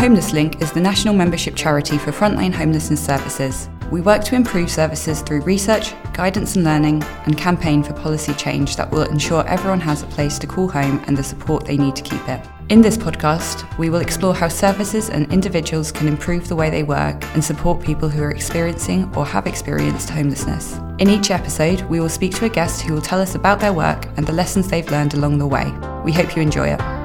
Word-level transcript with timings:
Homeless 0.00 0.32
Link 0.32 0.62
is 0.62 0.72
the 0.72 0.80
national 0.80 1.12
membership 1.12 1.54
charity 1.54 1.98
for 1.98 2.10
frontline 2.10 2.54
homelessness 2.54 3.04
services. 3.04 3.68
We 3.90 4.00
work 4.00 4.24
to 4.24 4.34
improve 4.34 4.70
services 4.70 5.20
through 5.20 5.42
research, 5.42 5.92
guidance 6.14 6.56
and 6.56 6.64
learning, 6.64 7.02
and 7.26 7.36
campaign 7.36 7.82
for 7.82 7.92
policy 7.92 8.32
change 8.32 8.76
that 8.76 8.90
will 8.90 9.02
ensure 9.02 9.46
everyone 9.46 9.80
has 9.80 10.02
a 10.02 10.06
place 10.06 10.38
to 10.38 10.46
call 10.46 10.68
home 10.68 11.04
and 11.06 11.18
the 11.18 11.22
support 11.22 11.66
they 11.66 11.76
need 11.76 11.96
to 11.96 12.02
keep 12.02 12.26
it. 12.30 12.42
In 12.70 12.80
this 12.80 12.96
podcast, 12.96 13.76
we 13.76 13.90
will 13.90 14.00
explore 14.00 14.34
how 14.34 14.48
services 14.48 15.10
and 15.10 15.30
individuals 15.30 15.92
can 15.92 16.08
improve 16.08 16.48
the 16.48 16.56
way 16.56 16.70
they 16.70 16.82
work 16.82 17.22
and 17.34 17.44
support 17.44 17.82
people 17.82 18.08
who 18.08 18.22
are 18.22 18.30
experiencing 18.30 19.14
or 19.14 19.26
have 19.26 19.46
experienced 19.46 20.08
homelessness. 20.08 20.78
In 20.98 21.10
each 21.10 21.30
episode, 21.30 21.82
we 21.82 22.00
will 22.00 22.08
speak 22.08 22.34
to 22.36 22.46
a 22.46 22.48
guest 22.48 22.80
who 22.80 22.94
will 22.94 23.02
tell 23.02 23.20
us 23.20 23.34
about 23.34 23.60
their 23.60 23.74
work 23.74 24.06
and 24.16 24.26
the 24.26 24.32
lessons 24.32 24.66
they've 24.66 24.90
learned 24.90 25.12
along 25.12 25.36
the 25.36 25.46
way. 25.46 25.70
We 26.06 26.12
hope 26.12 26.34
you 26.34 26.40
enjoy 26.40 26.68
it. 26.68 26.99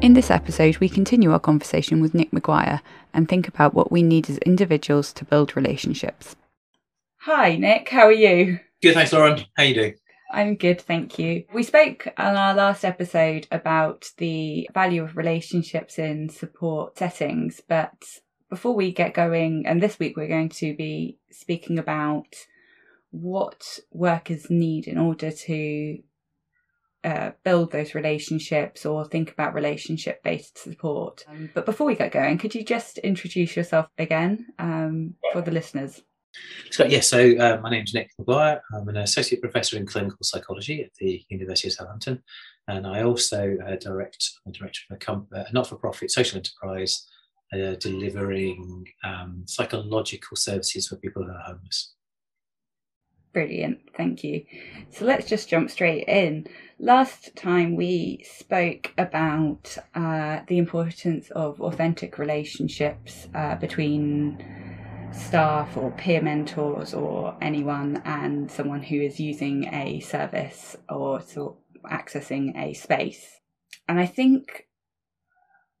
In 0.00 0.14
this 0.14 0.30
episode, 0.30 0.78
we 0.78 0.88
continue 0.88 1.30
our 1.30 1.38
conversation 1.38 2.00
with 2.00 2.14
Nick 2.14 2.32
Maguire 2.32 2.80
and 3.12 3.28
think 3.28 3.46
about 3.46 3.74
what 3.74 3.92
we 3.92 4.02
need 4.02 4.30
as 4.30 4.38
individuals 4.38 5.12
to 5.12 5.26
build 5.26 5.54
relationships. 5.54 6.36
Hi, 7.18 7.56
Nick. 7.56 7.90
How 7.90 8.06
are 8.06 8.12
you? 8.12 8.60
Good, 8.80 8.94
thanks, 8.94 9.12
Lauren. 9.12 9.44
How 9.58 9.64
you 9.64 9.74
doing? 9.74 9.94
I'm 10.32 10.56
good, 10.56 10.80
thank 10.80 11.18
you. 11.18 11.44
We 11.52 11.62
spoke 11.64 12.08
on 12.16 12.34
our 12.34 12.54
last 12.54 12.82
episode 12.82 13.46
about 13.52 14.10
the 14.16 14.70
value 14.72 15.02
of 15.04 15.18
relationships 15.18 15.98
in 15.98 16.30
support 16.30 16.96
settings, 16.96 17.60
but 17.68 18.02
before 18.48 18.74
we 18.74 18.92
get 18.92 19.12
going, 19.12 19.64
and 19.66 19.82
this 19.82 19.98
week 19.98 20.16
we're 20.16 20.28
going 20.28 20.48
to 20.48 20.74
be 20.74 21.18
speaking 21.30 21.78
about 21.78 22.36
what 23.10 23.80
workers 23.90 24.48
need 24.48 24.86
in 24.86 24.96
order 24.96 25.30
to 25.30 25.98
uh, 27.04 27.30
build 27.44 27.72
those 27.72 27.94
relationships 27.94 28.84
or 28.84 29.04
think 29.04 29.32
about 29.32 29.54
relationship 29.54 30.22
based 30.22 30.58
support. 30.58 31.24
Um, 31.28 31.50
but 31.54 31.66
before 31.66 31.86
we 31.86 31.94
get 31.94 32.12
going, 32.12 32.38
could 32.38 32.54
you 32.54 32.64
just 32.64 32.98
introduce 32.98 33.56
yourself 33.56 33.86
again 33.98 34.46
um, 34.58 35.14
for 35.32 35.40
the 35.40 35.50
listeners? 35.50 36.02
So, 36.70 36.84
yes, 36.84 37.08
so 37.08 37.36
uh, 37.38 37.58
my 37.60 37.70
name 37.70 37.82
is 37.84 37.94
Nick 37.94 38.10
Maguire. 38.18 38.62
I'm 38.72 38.88
an 38.88 38.98
associate 38.98 39.40
professor 39.40 39.76
in 39.76 39.86
clinical 39.86 40.18
psychology 40.22 40.84
at 40.84 40.94
the 40.98 41.24
University 41.28 41.68
of 41.68 41.74
Southampton, 41.74 42.22
and 42.68 42.86
I 42.86 43.02
also 43.02 43.56
uh, 43.66 43.76
direct 43.76 44.30
I'm 44.46 44.52
director 44.52 44.80
of 44.90 44.96
a, 44.96 44.98
com- 44.98 45.26
a 45.32 45.52
not-for-profit 45.52 46.10
social 46.10 46.36
enterprise 46.36 47.08
uh, 47.52 47.74
delivering 47.80 48.86
um, 49.02 49.42
psychological 49.46 50.36
services 50.36 50.86
for 50.86 50.96
people 50.96 51.24
who 51.24 51.32
are 51.32 51.40
homeless. 51.40 51.94
Brilliant, 53.32 53.78
thank 53.96 54.24
you. 54.24 54.44
So 54.90 55.04
let's 55.04 55.28
just 55.28 55.48
jump 55.48 55.70
straight 55.70 56.08
in. 56.08 56.48
Last 56.80 57.36
time 57.36 57.76
we 57.76 58.24
spoke 58.28 58.92
about 58.98 59.78
uh, 59.94 60.40
the 60.48 60.58
importance 60.58 61.30
of 61.30 61.60
authentic 61.60 62.18
relationships 62.18 63.28
uh, 63.34 63.54
between 63.54 64.44
staff 65.12 65.76
or 65.76 65.92
peer 65.92 66.20
mentors 66.20 66.92
or 66.92 67.36
anyone 67.40 68.02
and 68.04 68.50
someone 68.50 68.82
who 68.82 68.96
is 68.96 69.20
using 69.20 69.72
a 69.72 70.00
service 70.00 70.76
or 70.88 71.20
sort 71.20 71.56
of 71.56 71.90
accessing 71.90 72.56
a 72.56 72.72
space. 72.74 73.40
And 73.88 74.00
I 74.00 74.06
think 74.06 74.66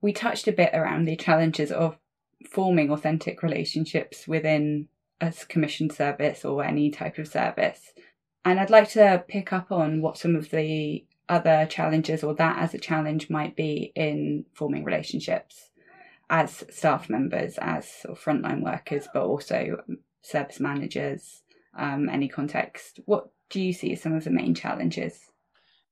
we 0.00 0.12
touched 0.12 0.46
a 0.48 0.52
bit 0.52 0.70
around 0.72 1.04
the 1.04 1.16
challenges 1.16 1.72
of 1.72 1.98
forming 2.48 2.90
authentic 2.90 3.42
relationships 3.42 4.26
within 4.26 4.88
a 5.20 5.32
commissioned 5.48 5.92
service 5.92 6.44
or 6.44 6.64
any 6.64 6.90
type 6.90 7.18
of 7.18 7.28
service. 7.28 7.92
And 8.44 8.58
I'd 8.58 8.70
like 8.70 8.90
to 8.90 9.24
pick 9.28 9.52
up 9.52 9.70
on 9.70 10.00
what 10.00 10.18
some 10.18 10.34
of 10.34 10.50
the 10.50 11.04
other 11.28 11.66
challenges 11.70 12.24
or 12.24 12.34
that 12.34 12.58
as 12.58 12.74
a 12.74 12.78
challenge 12.78 13.30
might 13.30 13.54
be 13.54 13.92
in 13.94 14.44
forming 14.54 14.84
relationships 14.84 15.70
as 16.30 16.64
staff 16.70 17.10
members, 17.10 17.58
as 17.60 17.88
sort 17.88 18.16
of 18.16 18.22
frontline 18.22 18.62
workers, 18.62 19.08
but 19.12 19.24
also 19.24 19.82
service 20.22 20.60
managers, 20.60 21.42
um, 21.76 22.08
any 22.08 22.28
context. 22.28 23.00
What 23.04 23.30
do 23.48 23.60
you 23.60 23.72
see 23.72 23.92
as 23.92 24.02
some 24.02 24.14
of 24.14 24.24
the 24.24 24.30
main 24.30 24.54
challenges? 24.54 25.20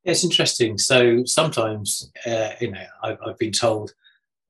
It's 0.04 0.24
interesting. 0.24 0.78
So 0.78 1.24
sometimes, 1.24 2.10
uh, 2.24 2.50
you 2.60 2.70
know, 2.70 2.86
I've, 3.02 3.18
I've 3.26 3.38
been 3.38 3.52
told, 3.52 3.92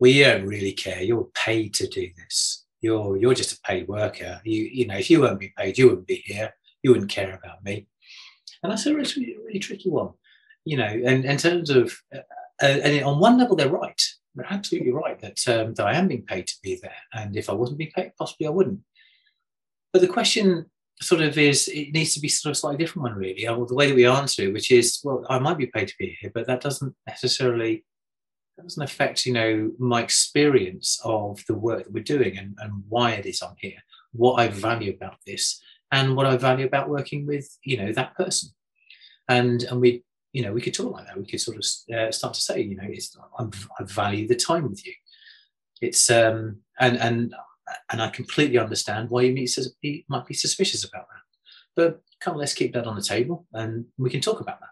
you 0.01 0.25
don't 0.25 0.47
really 0.47 0.73
care. 0.73 1.03
You're 1.03 1.29
paid 1.35 1.75
to 1.75 1.89
do 1.89 2.09
this. 2.17 2.65
You're 2.81 3.17
you're 3.17 3.35
just 3.35 3.59
a 3.59 3.61
paid 3.61 3.89
worker. 3.89 4.41
You 4.45 4.63
you 4.63 4.87
know, 4.87 4.97
if 4.97 5.11
you 5.11 5.21
weren't 5.21 5.41
being 5.41 5.53
paid, 5.57 5.79
you 5.79 5.89
wouldn't 5.89 6.07
be 6.07 6.23
here. 6.25 6.55
You 6.83 6.93
wouldn't 6.93 7.11
care 7.11 7.35
about 7.35 7.65
me. 7.65 7.87
And 8.63 8.73
that's 8.73 8.87
a 8.87 8.95
really, 8.95 9.37
really 9.45 9.59
tricky 9.59 9.91
one. 9.91 10.11
You 10.65 10.77
know, 10.77 10.87
and 10.87 11.25
in 11.25 11.37
terms 11.37 11.71
of, 11.71 11.93
uh, 12.15 12.19
uh, 12.63 12.67
and 12.67 13.05
on 13.05 13.21
one 13.21 13.39
level, 13.39 13.57
they're 13.57 13.69
right 13.69 14.03
you're 14.39 14.47
absolutely 14.53 14.93
right 14.93 15.19
that 15.21 15.49
um, 15.49 15.75
that 15.75 15.87
I 15.87 15.95
am 15.95 16.09
being 16.09 16.23
paid 16.23 16.47
to 16.47 16.55
be 16.63 16.79
there, 16.81 16.95
and 17.13 17.37
if 17.37 17.51
I 17.51 17.55
wasn't 17.55 17.79
being 17.79 17.91
paid, 17.95 18.13
possibly 18.17 18.47
I 18.47 18.51
wouldn't. 18.51 18.81
But 19.93 20.03
the 20.03 20.09
question 20.09 20.67
sort 21.01 21.23
of 21.23 21.37
is 21.39 21.69
it 21.69 21.93
needs 21.93 22.15
to 22.15 22.21
be 22.21 22.29
sort 22.29 22.51
of 22.51 22.57
slightly 22.57 22.79
different 22.79 23.05
one 23.05 23.15
really 23.15 23.47
or 23.47 23.67
the 23.67 23.75
way 23.75 23.87
that 23.87 23.95
we 23.95 24.05
answer 24.05 24.43
it 24.43 24.53
which 24.53 24.73
is 24.73 25.01
well 25.05 25.25
i 25.31 25.39
might 25.39 25.57
be 25.57 25.67
paid 25.67 25.87
to 25.87 25.95
be 25.97 26.19
here 26.21 26.29
but 26.35 26.45
that 26.45 26.61
doesn't 26.61 26.93
necessarily 27.07 27.85
that 28.59 28.65
doesn't 28.65 28.83
affect 28.83 29.25
you 29.25 29.33
know 29.33 29.71
my 29.79 30.03
experience 30.03 31.01
of 31.05 31.43
the 31.47 31.55
work 31.55 31.85
that 31.85 31.93
we're 31.93 32.03
doing 32.03 32.37
and, 32.37 32.57
and 32.61 32.73
why 32.89 33.13
it 33.13 33.25
is 33.25 33.41
i'm 33.41 33.55
here 33.59 33.79
what 34.13 34.35
i 34.35 34.49
value 34.49 34.93
about 34.93 35.17
this 35.27 35.61
and 35.93 36.15
what 36.17 36.27
i 36.27 36.37
value 36.37 36.67
about 36.67 36.91
working 36.91 37.27
with 37.27 37.57
you 37.63 37.77
know 37.77 37.93
that 37.93 38.15
person 38.17 38.51
and 39.29 39.63
and 39.65 39.81
we 39.81 40.03
you 40.33 40.43
know, 40.43 40.53
we 40.53 40.61
could 40.61 40.75
talk 40.75 40.93
like 40.93 41.07
that. 41.07 41.19
We 41.19 41.27
could 41.27 41.41
sort 41.41 41.57
of 41.57 41.65
uh, 41.95 42.13
start 42.13 42.35
to 42.35 42.41
say, 42.41 42.61
you 42.61 42.77
know, 42.77 42.87
it's 42.87 43.17
I'm, 43.39 43.51
I 43.79 43.85
value 43.85 44.29
the 44.29 44.37
time 44.37 44.69
with 44.69 44.87
you. 44.87 44.93
It's 45.81 46.11
um 46.11 46.59
and 46.79 46.99
and 46.99 47.35
and 47.91 48.03
I 48.03 48.09
completely 48.09 48.59
understand 48.59 49.11
why 49.11 49.23
you 49.23 50.05
might 50.09 50.27
be 50.27 50.35
suspicious 50.35 50.85
about 50.85 51.07
that. 51.09 51.23
But 51.77 52.03
come 52.21 52.37
let's 52.37 52.55
keep 52.55 52.73
that 52.75 52.87
on 52.87 52.97
the 52.97 53.03
table 53.03 53.47
and 53.53 53.87
we 53.97 54.11
can 54.11 54.21
talk 54.21 54.41
about 54.41 54.61
that. 54.61 54.71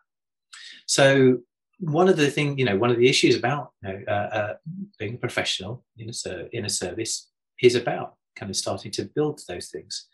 So 0.87 1.39
one 1.79 2.09
of 2.09 2.17
the 2.17 2.31
thing, 2.31 2.59
you 2.59 2.65
know, 2.65 2.77
one 2.77 2.91
of 2.91 2.97
the 2.97 3.09
issues 3.09 3.37
about 3.37 3.73
you 3.83 3.89
know, 3.89 4.03
uh, 4.09 4.11
uh, 4.11 4.55
being 4.99 5.15
a 5.15 5.19
professional 5.19 5.85
in 5.99 6.11
a, 6.11 6.57
in 6.57 6.65
a 6.65 6.71
service 6.71 7.31
is 7.63 7.75
about 7.75 8.15
kind 8.35 8.51
of 8.51 8.57
starting 8.57 8.91
to 8.93 9.05
build 9.05 9.41
those 9.49 9.69
things. 9.69 10.07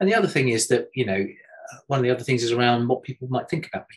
And 0.00 0.08
the 0.08 0.14
other 0.14 0.28
thing 0.28 0.48
is 0.48 0.68
that, 0.68 0.88
you 0.94 1.06
know, 1.06 1.26
one 1.86 1.98
of 1.98 2.02
the 2.02 2.10
other 2.10 2.22
things 2.22 2.42
is 2.42 2.52
around 2.52 2.86
what 2.88 3.02
people 3.02 3.28
might 3.28 3.48
think 3.48 3.66
about 3.66 3.86
me. 3.90 3.96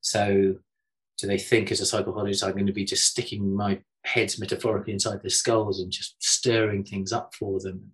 So, 0.00 0.56
do 1.16 1.26
they 1.28 1.38
think 1.38 1.70
as 1.70 1.80
a 1.80 1.86
psychologist 1.86 2.42
I'm 2.42 2.52
going 2.52 2.66
to 2.66 2.72
be 2.72 2.84
just 2.84 3.06
sticking 3.06 3.54
my 3.54 3.80
heads 4.04 4.38
metaphorically 4.38 4.92
inside 4.92 5.22
their 5.22 5.30
skulls 5.30 5.80
and 5.80 5.90
just 5.90 6.16
stirring 6.18 6.84
things 6.84 7.12
up 7.12 7.34
for 7.34 7.60
them 7.60 7.72
and, 7.72 7.92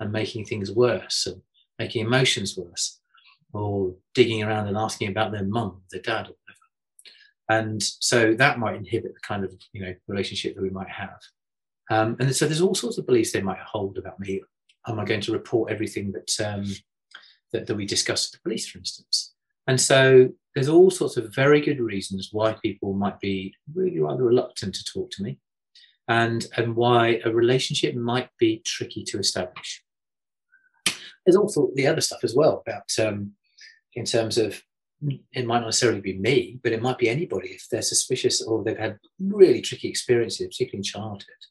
and 0.00 0.12
making 0.12 0.44
things 0.44 0.70
worse 0.70 1.26
and 1.26 1.40
making 1.78 2.04
emotions 2.04 2.56
worse, 2.56 3.00
or 3.52 3.94
digging 4.14 4.42
around 4.42 4.66
and 4.66 4.76
asking 4.76 5.08
about 5.08 5.32
their 5.32 5.44
mum, 5.44 5.80
their 5.90 6.02
dad. 6.02 6.28
And 7.48 7.82
so 7.82 8.34
that 8.34 8.58
might 8.58 8.76
inhibit 8.76 9.14
the 9.14 9.20
kind 9.20 9.44
of 9.44 9.52
you 9.72 9.82
know 9.82 9.94
relationship 10.06 10.54
that 10.54 10.62
we 10.62 10.70
might 10.70 10.90
have. 10.90 11.18
Um, 11.90 12.16
and 12.20 12.34
so 12.34 12.46
there's 12.46 12.60
all 12.60 12.74
sorts 12.74 12.98
of 12.98 13.06
beliefs 13.06 13.32
they 13.32 13.40
might 13.40 13.58
hold 13.60 13.96
about 13.96 14.20
me. 14.20 14.42
Am 14.86 15.00
I 15.00 15.04
going 15.04 15.22
to 15.22 15.32
report 15.32 15.72
everything 15.72 16.12
that 16.12 16.46
um, 16.46 16.66
that, 17.52 17.66
that 17.66 17.74
we 17.74 17.86
discuss 17.86 18.26
with 18.26 18.32
the 18.32 18.42
police, 18.42 18.68
for 18.68 18.78
instance? 18.78 19.34
And 19.66 19.80
so 19.80 20.30
there's 20.54 20.68
all 20.68 20.90
sorts 20.90 21.16
of 21.16 21.34
very 21.34 21.60
good 21.60 21.78
reasons 21.78 22.30
why 22.32 22.56
people 22.62 22.94
might 22.94 23.20
be 23.20 23.54
really 23.74 24.00
rather 24.00 24.24
reluctant 24.24 24.74
to 24.74 24.84
talk 24.84 25.10
to 25.12 25.22
me 25.22 25.38
and, 26.08 26.46
and 26.56 26.74
why 26.74 27.20
a 27.24 27.30
relationship 27.30 27.94
might 27.94 28.30
be 28.38 28.62
tricky 28.64 29.04
to 29.04 29.18
establish. 29.18 29.84
There's 31.24 31.36
also 31.36 31.70
the 31.74 31.86
other 31.86 32.00
stuff 32.00 32.24
as 32.24 32.34
well 32.34 32.64
about 32.66 32.90
um, 32.98 33.32
in 33.94 34.06
terms 34.06 34.38
of 34.38 34.62
it 35.32 35.46
might 35.46 35.60
not 35.60 35.66
necessarily 35.66 36.00
be 36.00 36.18
me, 36.18 36.58
but 36.62 36.72
it 36.72 36.82
might 36.82 36.98
be 36.98 37.08
anybody 37.08 37.50
if 37.50 37.68
they're 37.68 37.82
suspicious 37.82 38.42
or 38.42 38.64
they've 38.64 38.76
had 38.76 38.98
really 39.20 39.60
tricky 39.60 39.88
experiences, 39.88 40.46
particularly 40.48 40.78
in 40.78 40.82
childhood, 40.82 41.44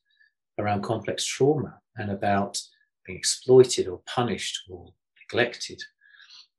around 0.57 0.83
complex 0.83 1.25
trauma 1.25 1.79
and 1.95 2.11
about 2.11 2.59
being 3.05 3.17
exploited 3.17 3.87
or 3.87 4.01
punished 4.05 4.63
or 4.69 4.93
neglected 5.21 5.81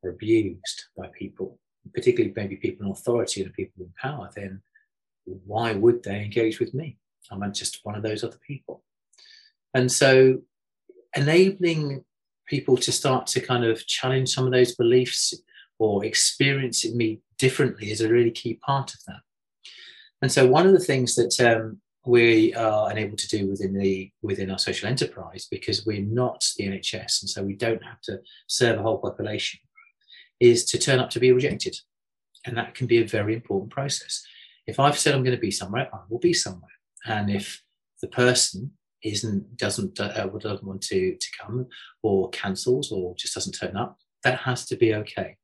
or 0.01 0.09
abused 0.09 0.85
by 0.97 1.07
people 1.17 1.59
particularly 1.93 2.33
maybe 2.35 2.55
people 2.55 2.85
in 2.85 2.91
authority 2.91 3.43
and 3.43 3.53
people 3.53 3.83
in 3.83 3.93
power, 4.01 4.29
then 4.35 4.61
why 5.25 5.73
would 5.73 6.03
they 6.03 6.23
engage 6.23 6.59
with 6.59 6.73
me? 6.73 6.97
I'm 7.31 7.53
just 7.53 7.79
one 7.83 7.95
of 7.95 8.03
those 8.03 8.23
other 8.23 8.39
people. 8.45 8.83
And 9.73 9.91
so 9.91 10.39
enabling 11.15 12.03
people 12.47 12.77
to 12.77 12.91
start 12.91 13.27
to 13.27 13.39
kind 13.39 13.63
of 13.63 13.85
challenge 13.85 14.29
some 14.29 14.45
of 14.45 14.51
those 14.51 14.75
beliefs 14.75 15.33
or 15.79 16.05
experiencing 16.05 16.95
me 16.95 17.21
differently 17.37 17.89
is 17.89 18.01
a 18.01 18.09
really 18.09 18.31
key 18.31 18.55
part 18.55 18.93
of 18.93 18.99
that. 19.07 19.21
And 20.21 20.31
so 20.31 20.45
one 20.45 20.67
of 20.67 20.73
the 20.73 20.79
things 20.79 21.15
that 21.15 21.39
um, 21.39 21.79
we 22.05 22.53
are 22.53 22.91
unable 22.91 23.15
to 23.15 23.27
do 23.27 23.47
within 23.47 23.73
the 23.73 24.11
within 24.21 24.51
our 24.51 24.59
social 24.59 24.89
enterprise 24.89 25.47
because 25.49 25.85
we're 25.85 26.01
not 26.01 26.45
the 26.57 26.67
NHS 26.67 27.21
and 27.21 27.29
so 27.29 27.43
we 27.43 27.55
don't 27.55 27.83
have 27.83 28.01
to 28.01 28.19
serve 28.47 28.79
a 28.79 28.83
whole 28.83 28.99
population 28.99 29.59
is 30.39 30.65
to 30.65 30.77
turn 30.77 30.99
up 30.99 31.09
to 31.11 31.19
be 31.19 31.31
rejected. 31.31 31.77
And 32.45 32.57
that 32.57 32.73
can 32.73 32.87
be 32.87 32.99
a 32.99 33.07
very 33.07 33.33
important 33.33 33.71
process. 33.71 34.23
If 34.67 34.79
I've 34.79 34.97
said 34.97 35.13
I'm 35.13 35.23
going 35.23 35.35
to 35.35 35.41
be 35.41 35.51
somewhere, 35.51 35.89
I 35.93 35.99
will 36.09 36.19
be 36.19 36.33
somewhere. 36.33 36.69
And 37.05 37.29
if 37.29 37.61
the 38.01 38.07
person 38.07 38.71
isn't 39.03 39.55
doesn't 39.55 39.99
uh, 39.99 40.27
doesn't 40.27 40.67
want 40.67 40.81
to 40.81 41.15
to 41.15 41.27
come 41.39 41.67
or 42.03 42.29
cancels 42.31 42.91
or 42.91 43.15
just 43.15 43.33
doesn't 43.33 43.53
turn 43.53 43.77
up, 43.77 43.97
that 44.23 44.39
has 44.39 44.65
to 44.67 44.75
be 44.75 44.93
okay 44.95 45.37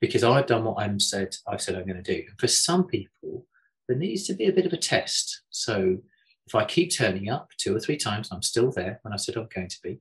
because 0.00 0.24
I've 0.24 0.46
done 0.46 0.64
what 0.64 0.82
I'm 0.82 1.00
said 1.00 1.36
I've 1.46 1.60
said 1.60 1.74
I'm 1.74 1.86
going 1.86 2.02
to 2.02 2.14
do. 2.14 2.24
And 2.28 2.38
for 2.38 2.48
some 2.48 2.84
people, 2.84 3.46
there 3.88 3.96
needs 3.96 4.26
to 4.26 4.34
be 4.34 4.46
a 4.46 4.52
bit 4.52 4.66
of 4.66 4.72
a 4.72 4.78
test. 4.78 5.42
So 5.50 5.98
if 6.46 6.54
I 6.54 6.64
keep 6.64 6.94
turning 6.94 7.28
up 7.30 7.50
two 7.56 7.74
or 7.74 7.80
three 7.80 7.96
times, 7.96 8.28
I'm 8.30 8.42
still 8.42 8.70
there 8.70 9.00
when 9.02 9.12
I 9.12 9.16
said 9.16 9.36
I'm 9.36 9.48
going 9.54 9.68
to 9.68 9.82
be. 9.82 10.00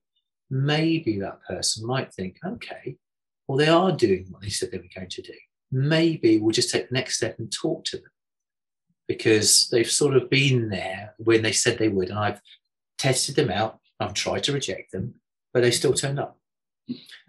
Maybe 0.50 1.20
that 1.20 1.42
person 1.44 1.86
might 1.86 2.14
think, 2.14 2.38
okay, 2.46 2.98
well 3.48 3.58
they 3.58 3.70
are 3.70 3.92
doing 3.92 4.28
what 4.30 4.42
they 4.42 4.50
said 4.50 4.72
they 4.72 4.78
were 4.78 4.84
going 4.96 5.10
to 5.10 5.22
do. 5.22 5.34
Maybe 5.72 6.38
we'll 6.38 6.52
just 6.52 6.70
take 6.70 6.90
the 6.90 6.94
next 6.94 7.18
step 7.18 7.40
and 7.40 7.52
talk 7.52 7.84
to 7.86 7.98
them 7.98 8.12
because 9.08 9.70
they've 9.70 9.90
sort 9.90 10.16
of 10.16 10.30
been 10.30 10.70
there 10.70 11.14
when 11.18 11.42
they 11.42 11.52
said 11.52 11.78
they 11.78 11.90
would, 11.90 12.10
and 12.10 12.20
I've 12.20 12.42
tested 12.98 13.36
them 13.36 13.52
out. 13.52 13.80
I've 14.00 14.14
tried 14.14 14.44
to 14.46 14.54
reject 14.54 14.92
them, 14.92 15.16
but 15.54 15.62
they 15.62 15.72
still 15.72 15.94
turned 15.94 16.20
up. 16.20 16.38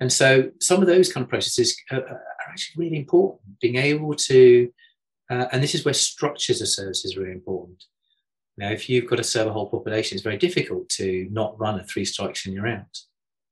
And 0.01 0.13
so 0.13 0.51
some 0.61 0.81
of 0.81 0.87
those 0.87 1.13
kind 1.13 1.25
of 1.25 1.31
processes 1.31 1.77
are, 1.91 2.01
are 2.01 2.21
actually 2.49 2.85
really 2.85 2.99
important. 2.99 3.43
Being 3.61 3.77
able 3.77 4.15
to, 4.15 4.71
uh, 5.31 5.47
and 5.53 5.63
this 5.63 5.75
is 5.75 5.85
where 5.85 5.95
structures 5.95 6.61
of 6.61 6.69
services 6.69 7.13
is 7.13 7.17
really 7.17 7.33
important. 7.33 7.85
Now, 8.57 8.71
if 8.71 8.89
you've 8.89 9.09
got 9.09 9.17
to 9.17 9.25
serve 9.25 9.49
a 9.49 9.53
whole 9.53 9.69
population, 9.69 10.15
it's 10.15 10.25
very 10.25 10.39
difficult 10.39 10.89
to 10.91 11.29
not 11.31 11.59
run 11.59 11.81
a 11.81 11.85
three 11.85 12.05
strikes 12.05 12.47
and 12.47 12.55
you're 12.55 12.69
out. 12.69 12.99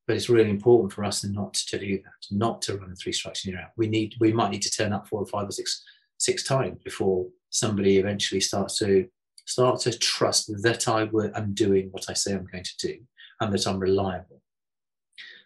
But 0.06 0.16
it's 0.16 0.28
really 0.28 0.50
important 0.50 0.92
for 0.92 1.04
us 1.04 1.24
not 1.24 1.54
to 1.54 1.78
do 1.78 1.98
that, 1.98 2.36
not 2.36 2.60
to 2.62 2.76
run 2.76 2.90
a 2.90 2.96
three 2.96 3.12
strikes 3.12 3.44
and 3.44 3.52
you're 3.52 3.62
out. 3.62 3.70
We 3.76 3.88
need, 3.88 4.14
we 4.20 4.32
might 4.32 4.50
need 4.50 4.62
to 4.62 4.70
turn 4.70 4.92
up 4.92 5.08
four 5.08 5.20
or 5.20 5.26
five 5.26 5.48
or 5.48 5.52
six, 5.52 5.82
six 6.18 6.44
times 6.44 6.80
before 6.84 7.26
somebody 7.50 7.98
eventually 7.98 8.40
starts 8.40 8.78
to 8.78 9.08
start 9.46 9.80
to 9.80 9.96
trust 9.98 10.50
that 10.62 10.88
I 10.88 11.08
am 11.36 11.54
doing 11.54 11.88
what 11.90 12.06
I 12.08 12.14
say 12.14 12.32
I'm 12.32 12.46
going 12.50 12.64
to 12.64 12.76
do 12.78 12.98
and 13.40 13.52
that 13.52 13.66
I'm 13.66 13.78
reliable 13.78 14.41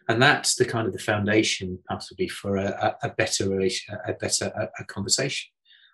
and 0.08 0.23
that's 0.23 0.55
the 0.55 0.64
kind 0.64 0.87
of 0.87 0.93
the 0.93 0.99
foundation 0.99 1.79
possibly 1.88 2.29
for 2.29 2.56
a, 2.56 2.97
a 3.03 3.11
better 3.11 3.49
relation, 3.49 3.97
a 4.06 4.12
better 4.12 4.47
a, 4.47 4.82
a, 4.82 4.85
conversation. 4.85 5.50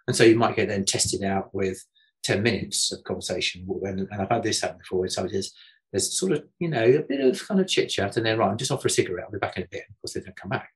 And 0.06 0.14
so 0.14 0.25
you 0.25 0.37
might 0.37 0.56
get 0.56 0.69
then 0.69 0.85
tested 0.85 1.23
out 1.25 1.55
with 1.55 1.82
10 2.25 2.43
minutes 2.43 2.93
of 2.93 3.05
conversation. 3.05 3.67
And, 3.82 4.00
and 4.00 4.20
I've 4.20 4.29
had 4.29 4.43
this 4.43 4.61
happen 4.61 4.79
before 4.79 5.00
where 5.00 5.09
somebody 5.09 5.37
says, 5.37 5.53
there's 5.93 6.19
sort 6.19 6.32
of, 6.32 6.44
you 6.59 6.69
know, 6.69 6.85
a 6.85 7.03
bit 7.03 7.20
of 7.20 7.47
kind 7.47 7.61
of 7.61 7.69
chit 7.69 7.88
chat 7.88 8.17
and 8.17 8.26
then, 8.26 8.38
right, 8.38 8.50
I'm 8.50 8.59
just 8.59 8.70
off 8.70 8.82
for 8.82 8.88
a 8.88 8.91
cigarette, 8.91 9.26
I'll 9.26 9.32
be 9.32 9.38
back 9.38 9.56
in 9.56 9.64
a 9.64 9.69
bit. 9.70 9.85
Of 9.88 10.00
course, 10.00 10.14
they 10.14 10.20
don't 10.20 10.37
come 10.37 10.50
back. 10.50 10.70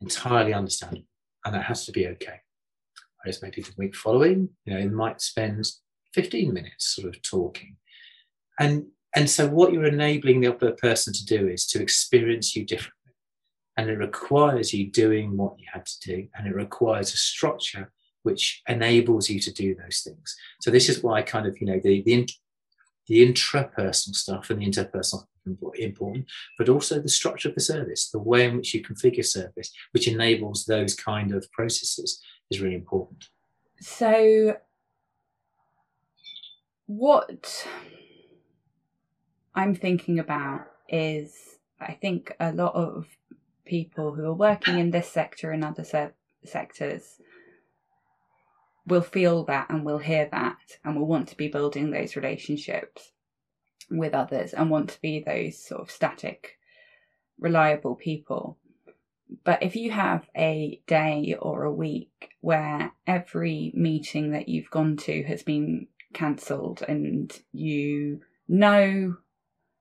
Entirely 0.00 0.54
understandable. 0.54 1.06
And 1.44 1.54
that 1.54 1.64
has 1.64 1.86
to 1.86 1.92
be 1.92 2.06
okay. 2.08 2.40
Whereas 3.22 3.42
maybe 3.42 3.62
the 3.62 3.72
week 3.76 3.96
following, 3.96 4.50
you 4.64 4.74
know, 4.74 4.80
you 4.80 4.90
might 4.90 5.20
spend 5.20 5.64
15 6.14 6.52
minutes 6.52 6.94
sort 6.94 7.08
of 7.08 7.22
talking. 7.22 7.76
And 8.58 8.86
and 9.14 9.28
so, 9.28 9.48
what 9.48 9.72
you're 9.72 9.86
enabling 9.86 10.40
the 10.40 10.54
other 10.54 10.72
person 10.72 11.12
to 11.12 11.24
do 11.24 11.48
is 11.48 11.66
to 11.68 11.82
experience 11.82 12.54
you 12.54 12.64
differently. 12.64 12.96
And 13.76 13.88
it 13.88 13.98
requires 13.98 14.74
you 14.74 14.90
doing 14.90 15.36
what 15.36 15.58
you 15.58 15.66
had 15.72 15.86
to 15.86 16.00
do, 16.00 16.28
and 16.34 16.46
it 16.46 16.54
requires 16.54 17.12
a 17.12 17.16
structure 17.16 17.92
which 18.22 18.62
enables 18.68 19.30
you 19.30 19.40
to 19.40 19.52
do 19.52 19.74
those 19.74 20.00
things. 20.00 20.36
So, 20.60 20.70
this 20.70 20.88
is 20.88 21.02
why, 21.02 21.22
kind 21.22 21.46
of, 21.46 21.60
you 21.60 21.66
know, 21.66 21.80
the, 21.82 22.02
the, 22.02 22.28
the 23.06 23.26
intrapersonal 23.26 24.14
stuff 24.14 24.50
and 24.50 24.60
the 24.60 24.66
interpersonal 24.66 25.24
important, 25.74 26.26
but 26.58 26.68
also 26.68 27.00
the 27.00 27.08
structure 27.08 27.48
of 27.48 27.54
the 27.54 27.60
service, 27.60 28.10
the 28.10 28.18
way 28.18 28.44
in 28.44 28.56
which 28.56 28.74
you 28.74 28.82
configure 28.82 29.24
service, 29.24 29.72
which 29.92 30.06
enables 30.06 30.64
those 30.64 30.94
kind 30.94 31.32
of 31.32 31.50
processes, 31.52 32.22
is 32.50 32.60
really 32.60 32.74
important. 32.74 33.24
So, 33.80 34.56
what 36.86 37.66
I'm 39.60 39.74
thinking 39.74 40.18
about 40.18 40.62
is 40.88 41.58
I 41.78 41.92
think 41.92 42.34
a 42.40 42.50
lot 42.50 42.74
of 42.74 43.06
people 43.66 44.14
who 44.14 44.24
are 44.24 44.34
working 44.34 44.78
in 44.78 44.90
this 44.90 45.12
sector 45.12 45.50
and 45.50 45.62
other 45.62 45.84
se- 45.84 46.12
sectors 46.46 47.20
will 48.86 49.02
feel 49.02 49.44
that 49.44 49.68
and 49.68 49.84
will 49.84 49.98
hear 49.98 50.30
that 50.32 50.78
and 50.82 50.96
will 50.96 51.06
want 51.06 51.28
to 51.28 51.36
be 51.36 51.48
building 51.48 51.90
those 51.90 52.16
relationships 52.16 53.12
with 53.90 54.14
others 54.14 54.54
and 54.54 54.70
want 54.70 54.88
to 54.90 55.00
be 55.02 55.20
those 55.20 55.62
sort 55.62 55.82
of 55.82 55.90
static, 55.90 56.56
reliable 57.38 57.96
people. 57.96 58.56
But 59.44 59.62
if 59.62 59.76
you 59.76 59.90
have 59.90 60.26
a 60.34 60.80
day 60.86 61.36
or 61.38 61.64
a 61.64 61.72
week 61.72 62.30
where 62.40 62.92
every 63.06 63.72
meeting 63.74 64.30
that 64.30 64.48
you've 64.48 64.70
gone 64.70 64.96
to 64.96 65.22
has 65.24 65.42
been 65.42 65.88
cancelled 66.14 66.82
and 66.88 67.30
you 67.52 68.22
know 68.48 69.16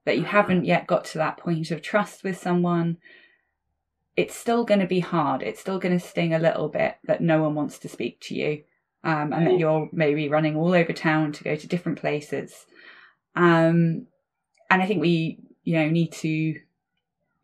that 0.10 0.18
you 0.18 0.24
haven't 0.24 0.66
yet 0.66 0.88
got 0.88 1.06
to 1.06 1.20
that 1.20 1.38
point 1.38 1.70
of 1.70 1.84
trust 1.84 2.24
with 2.24 2.36
someone, 2.36 2.98
it's 4.18 4.36
still 4.36 4.66
going 4.66 4.80
to 4.80 4.88
be 4.88 5.02
hard. 5.02 5.44
It's 5.44 5.60
still 5.60 5.78
going 5.78 5.98
to 5.98 6.04
sting 6.04 6.34
a 6.34 6.40
little 6.40 6.68
bit 6.68 6.98
that 7.06 7.22
no 7.22 7.44
one 7.44 7.54
wants 7.54 7.78
to 7.80 7.90
speak 7.90 8.20
to 8.22 8.34
you, 8.34 8.64
um, 9.04 9.32
and 9.32 9.46
that 9.46 9.60
you're 9.60 9.88
maybe 9.92 10.28
running 10.28 10.56
all 10.56 10.74
over 10.74 10.94
town 10.94 11.32
to 11.34 11.44
go 11.44 11.56
to 11.56 11.68
different 11.68 12.00
places. 12.00 12.66
Um, 13.36 14.08
and 14.72 14.82
I 14.82 14.88
think 14.88 15.00
we, 15.00 15.38
you 15.64 15.76
know, 15.76 15.88
need 15.88 16.12
to 16.14 16.56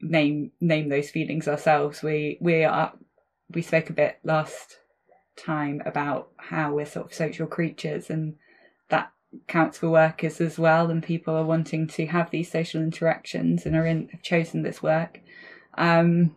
name 0.02 0.52
name 0.60 0.90
those 0.90 1.12
feelings 1.12 1.48
ourselves. 1.48 2.02
We 2.02 2.40
we 2.42 2.64
are 2.64 2.94
we 3.52 3.62
spoke 3.62 3.92
a 3.92 3.94
bit 3.94 4.18
last 4.24 4.78
time 5.38 5.84
about 5.86 6.30
how 6.38 6.74
we're 6.74 6.88
sort 6.88 7.06
of 7.06 7.14
social 7.14 7.46
creatures 7.46 8.10
and 8.10 8.38
that 8.90 9.12
for 9.74 9.90
workers 9.90 10.42
as 10.42 10.58
well, 10.58 10.90
and 10.90 11.04
people 11.04 11.36
are 11.36 11.46
wanting 11.46 11.88
to 11.88 12.06
have 12.08 12.32
these 12.32 12.52
social 12.52 12.82
interactions 12.82 13.66
and 13.66 13.76
are 13.76 13.86
in 13.86 14.10
have 14.10 14.22
chosen 14.22 14.64
this 14.64 14.82
work, 14.82 15.20
um, 15.76 16.36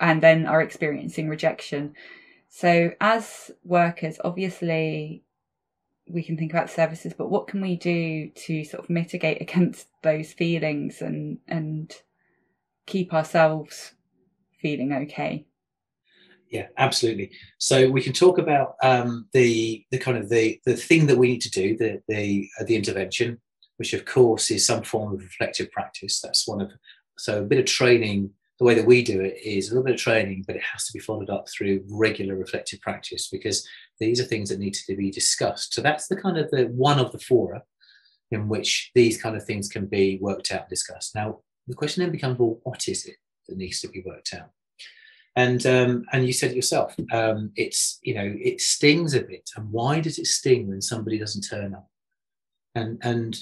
and 0.00 0.22
then 0.22 0.46
are 0.46 0.62
experiencing 0.62 1.28
rejection. 1.28 1.94
So, 2.48 2.92
as 3.00 3.50
workers, 3.64 4.18
obviously, 4.24 5.22
we 6.08 6.22
can 6.22 6.36
think 6.36 6.52
about 6.52 6.70
services, 6.70 7.12
but 7.16 7.30
what 7.30 7.46
can 7.46 7.60
we 7.60 7.76
do 7.76 8.30
to 8.30 8.64
sort 8.64 8.84
of 8.84 8.90
mitigate 8.90 9.40
against 9.40 9.88
those 10.02 10.32
feelings 10.32 11.02
and 11.02 11.38
and 11.46 11.94
keep 12.86 13.12
ourselves 13.12 13.92
feeling 14.60 14.92
okay? 14.92 15.46
Yeah 16.50 16.66
absolutely. 16.76 17.30
So 17.58 17.90
we 17.90 18.02
can 18.02 18.12
talk 18.12 18.38
about 18.38 18.74
um, 18.82 19.28
the 19.32 19.84
the 19.90 19.98
kind 19.98 20.18
of 20.18 20.28
the 20.28 20.60
the 20.66 20.76
thing 20.76 21.06
that 21.06 21.16
we 21.16 21.28
need 21.28 21.42
to 21.42 21.50
do 21.50 21.76
the 21.76 22.02
the 22.08 22.48
uh, 22.60 22.64
the 22.64 22.76
intervention 22.76 23.40
which 23.76 23.94
of 23.94 24.04
course 24.04 24.50
is 24.50 24.66
some 24.66 24.82
form 24.82 25.14
of 25.14 25.22
reflective 25.22 25.70
practice. 25.72 26.20
That's 26.20 26.46
one 26.46 26.60
of 26.60 26.70
so 27.18 27.38
a 27.38 27.46
bit 27.46 27.58
of 27.58 27.64
training 27.64 28.30
the 28.58 28.66
way 28.66 28.74
that 28.74 28.84
we 28.84 29.02
do 29.02 29.22
it 29.22 29.38
is 29.42 29.68
a 29.68 29.70
little 29.72 29.84
bit 29.84 29.94
of 29.94 30.00
training 30.00 30.44
but 30.46 30.54
it 30.54 30.62
has 30.62 30.84
to 30.84 30.92
be 30.92 30.98
followed 30.98 31.30
up 31.30 31.48
through 31.48 31.82
regular 31.88 32.36
reflective 32.36 32.78
practice 32.82 33.28
because 33.32 33.66
these 33.98 34.20
are 34.20 34.24
things 34.24 34.50
that 34.50 34.58
need 34.58 34.74
to 34.74 34.94
be 34.94 35.10
discussed. 35.10 35.72
So 35.72 35.80
that's 35.80 36.08
the 36.08 36.16
kind 36.16 36.36
of 36.36 36.50
the 36.50 36.64
one 36.64 36.98
of 36.98 37.10
the 37.12 37.18
fora 37.18 37.62
in 38.30 38.48
which 38.48 38.90
these 38.94 39.20
kind 39.20 39.34
of 39.34 39.44
things 39.44 39.66
can 39.68 39.86
be 39.86 40.18
worked 40.20 40.52
out 40.52 40.60
and 40.60 40.68
discussed. 40.68 41.14
Now 41.14 41.40
the 41.66 41.74
question 41.74 42.02
then 42.02 42.12
becomes 42.12 42.38
well 42.38 42.60
what 42.64 42.86
is 42.86 43.06
it 43.06 43.16
that 43.48 43.56
needs 43.56 43.80
to 43.80 43.88
be 43.88 44.02
worked 44.04 44.34
out 44.34 44.50
and 45.36 45.64
um, 45.66 46.04
and 46.12 46.26
you 46.26 46.32
said 46.32 46.50
it 46.50 46.56
yourself 46.56 46.94
um, 47.12 47.52
it's 47.56 47.98
you 48.02 48.14
know 48.14 48.34
it 48.38 48.60
stings 48.60 49.14
a 49.14 49.22
bit. 49.22 49.48
And 49.56 49.70
why 49.70 50.00
does 50.00 50.18
it 50.18 50.26
sting 50.26 50.68
when 50.68 50.82
somebody 50.82 51.18
doesn't 51.18 51.42
turn 51.42 51.74
up? 51.74 51.88
And 52.74 52.98
and 53.02 53.38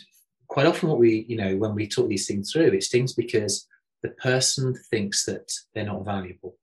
quite 0.49 0.67
often 0.67 0.89
what 0.89 0.99
we 0.99 1.25
you 1.29 1.37
know 1.37 1.57
when 1.57 1.75
we 1.75 1.89
talk 1.89 2.09
these 2.09 2.27
things 2.27 2.53
through 2.53 2.73
it 2.73 2.83
stings 2.83 3.13
because 3.13 3.67
the 4.03 4.11
person 4.11 4.75
thinks 4.91 5.25
that 5.25 5.51
they're 5.75 5.85
not 5.85 6.05
valuable. 6.05 6.57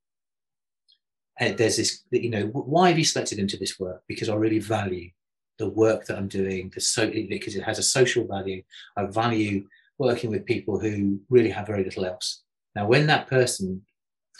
And 1.40 1.58
there's 1.58 1.78
this 1.78 2.04
you 2.12 2.30
know 2.30 2.46
why 2.48 2.90
have 2.90 3.00
you 3.00 3.06
selected 3.06 3.40
into 3.40 3.58
this 3.58 3.80
work? 3.80 4.04
Because 4.08 4.30
i 4.30 4.36
really 4.36 4.60
value 4.60 5.10
the 5.58 5.70
work 5.70 6.06
that 6.06 6.18
i'm 6.18 6.28
doing 6.28 6.70
the 6.76 6.82
so 6.82 7.10
because 7.10 7.56
it 7.56 7.64
has 7.64 7.80
a 7.80 7.84
social 7.84 8.28
value. 8.28 8.62
I 8.96 9.06
value 9.06 9.68
working 9.98 10.30
with 10.30 10.46
people 10.46 10.80
who 10.80 11.20
really 11.30 11.50
have 11.50 11.68
very 11.68 11.84
little 11.84 12.06
else. 12.06 12.44
Now 12.76 12.88
when 12.88 13.08
that 13.08 13.28
person 13.28 13.82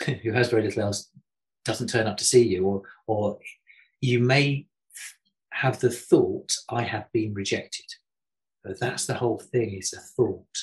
who 0.22 0.32
has 0.32 0.50
very 0.50 0.62
little 0.62 0.82
else 0.82 1.10
doesn't 1.64 1.88
turn 1.88 2.06
up 2.06 2.16
to 2.18 2.24
see 2.24 2.46
you, 2.46 2.64
or 2.64 2.82
or 3.06 3.38
you 4.00 4.20
may 4.20 4.66
have 5.50 5.80
the 5.80 5.90
thought, 5.90 6.52
I 6.68 6.82
have 6.82 7.10
been 7.12 7.32
rejected. 7.32 7.86
But 8.62 8.78
that's 8.78 9.06
the 9.06 9.14
whole 9.14 9.38
thing, 9.38 9.74
is 9.74 9.92
a 9.92 10.00
thought. 10.00 10.58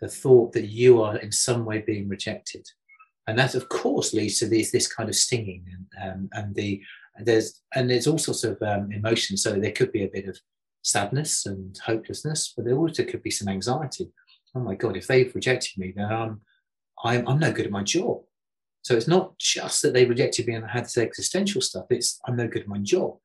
The 0.00 0.08
thought 0.08 0.52
that 0.52 0.66
you 0.66 1.02
are 1.02 1.16
in 1.16 1.32
some 1.32 1.64
way 1.64 1.80
being 1.80 2.08
rejected. 2.08 2.64
And 3.26 3.38
that 3.38 3.54
of 3.54 3.68
course 3.68 4.14
leads 4.14 4.38
to 4.38 4.46
this 4.46 4.70
this 4.70 4.86
kind 4.86 5.08
of 5.08 5.14
stinging 5.14 5.64
and 5.70 6.12
um, 6.12 6.28
and 6.32 6.54
the 6.54 6.80
there's 7.20 7.60
and 7.74 7.90
there's 7.90 8.06
all 8.06 8.18
sorts 8.18 8.44
of 8.44 8.60
um, 8.62 8.92
emotions. 8.92 9.42
So 9.42 9.58
there 9.58 9.72
could 9.72 9.92
be 9.92 10.04
a 10.04 10.10
bit 10.12 10.28
of 10.28 10.38
sadness 10.82 11.44
and 11.46 11.76
hopelessness, 11.84 12.54
but 12.56 12.64
there 12.64 12.78
also 12.78 13.04
could 13.04 13.22
be 13.22 13.30
some 13.30 13.48
anxiety. 13.48 14.10
Oh 14.54 14.60
my 14.60 14.74
God, 14.74 14.96
if 14.96 15.06
they've 15.06 15.34
rejected 15.34 15.78
me, 15.78 15.92
then 15.94 16.06
I'm 16.06 16.40
I'm, 17.04 17.28
I'm 17.28 17.38
no 17.38 17.52
good 17.52 17.66
at 17.66 17.72
my 17.72 17.82
job. 17.82 18.22
So 18.82 18.96
it's 18.96 19.08
not 19.08 19.38
just 19.38 19.82
that 19.82 19.92
they 19.92 20.04
rejected 20.04 20.46
me 20.46 20.54
and 20.54 20.64
I 20.64 20.68
had 20.68 20.84
this 20.84 20.98
existential 20.98 21.60
stuff. 21.60 21.86
It's 21.90 22.20
I'm 22.26 22.36
no 22.36 22.48
good 22.48 22.62
at 22.62 22.68
my 22.68 22.78
job. 22.78 23.18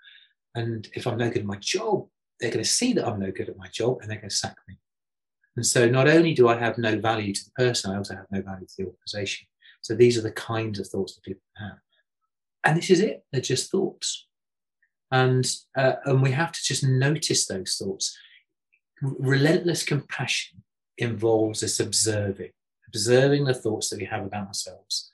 And 0.55 0.87
if 0.93 1.07
I'm 1.07 1.17
no 1.17 1.29
good 1.29 1.43
at 1.43 1.45
my 1.45 1.57
job, 1.57 2.07
they're 2.39 2.51
going 2.51 2.63
to 2.63 2.69
see 2.69 2.93
that 2.93 3.07
I'm 3.07 3.19
no 3.19 3.31
good 3.31 3.49
at 3.49 3.57
my 3.57 3.67
job 3.67 3.99
and 4.01 4.09
they're 4.09 4.17
going 4.17 4.29
to 4.29 4.35
sack 4.35 4.55
me. 4.67 4.77
And 5.55 5.65
so 5.65 5.87
not 5.87 6.07
only 6.07 6.33
do 6.33 6.47
I 6.47 6.57
have 6.57 6.77
no 6.77 6.99
value 6.99 7.33
to 7.33 7.45
the 7.45 7.51
person, 7.51 7.91
I 7.91 7.97
also 7.97 8.15
have 8.15 8.25
no 8.31 8.41
value 8.41 8.65
to 8.65 8.73
the 8.77 8.85
organization. 8.85 9.47
So 9.81 9.95
these 9.95 10.17
are 10.17 10.21
the 10.21 10.31
kinds 10.31 10.79
of 10.79 10.87
thoughts 10.87 11.15
that 11.15 11.23
people 11.23 11.43
have. 11.57 11.77
And 12.63 12.77
this 12.77 12.89
is 12.89 13.01
it, 13.01 13.23
they're 13.31 13.41
just 13.41 13.71
thoughts. 13.71 14.27
And, 15.11 15.49
uh, 15.77 15.93
and 16.05 16.23
we 16.23 16.31
have 16.31 16.51
to 16.51 16.59
just 16.63 16.83
notice 16.83 17.45
those 17.45 17.75
thoughts. 17.75 18.17
Relentless 19.01 19.83
compassion 19.83 20.63
involves 20.97 21.61
us 21.61 21.79
observing, 21.79 22.51
observing 22.87 23.45
the 23.45 23.53
thoughts 23.53 23.89
that 23.89 23.99
we 23.99 24.05
have 24.05 24.25
about 24.25 24.47
ourselves 24.47 25.11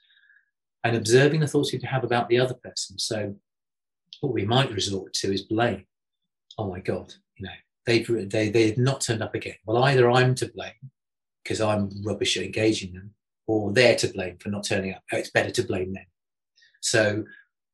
and 0.84 0.96
observing 0.96 1.42
the 1.42 1.48
thoughts 1.48 1.72
we 1.72 1.80
have 1.84 2.04
about 2.04 2.30
the 2.30 2.40
other 2.40 2.56
person. 2.56 2.98
So 2.98 3.36
what 4.22 4.34
we 4.34 4.46
might 4.46 4.72
resort 4.72 5.14
to 5.16 5.34
is 5.34 5.44
blame. 5.44 5.86
Oh 6.58 6.70
my 6.70 6.80
God, 6.80 7.14
you 7.38 7.46
know, 7.46 7.54
they've 7.86 8.30
they 8.30 8.50
they've 8.50 8.78
not 8.78 9.02
turned 9.02 9.24
up 9.24 9.36
again. 9.36 9.56
Well, 9.66 9.84
either 9.84 10.10
I'm 10.10 10.36
to 10.36 10.52
blame 10.54 10.92
because 11.44 11.62
I'm 11.62 11.90
rubbish 12.04 12.38
at 12.38 12.44
engaging 12.44 12.94
them, 12.94 13.12
or 13.48 13.72
they're 13.72 13.96
to 13.96 14.08
blame 14.10 14.38
for 14.40 14.50
not 14.50 14.66
turning 14.66 14.94
up. 14.94 15.02
It's 15.12 15.32
better 15.32 15.52
to 15.52 15.64
blame 15.64 15.94
them. 15.94 16.06
So 16.82 17.24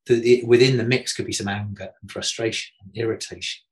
the, 0.07 0.43
within 0.45 0.77
the 0.77 0.83
mix 0.83 1.13
could 1.13 1.25
be 1.25 1.33
some 1.33 1.47
anger 1.47 1.89
and 2.01 2.11
frustration 2.11 2.73
and 2.83 2.95
irritation. 2.95 3.63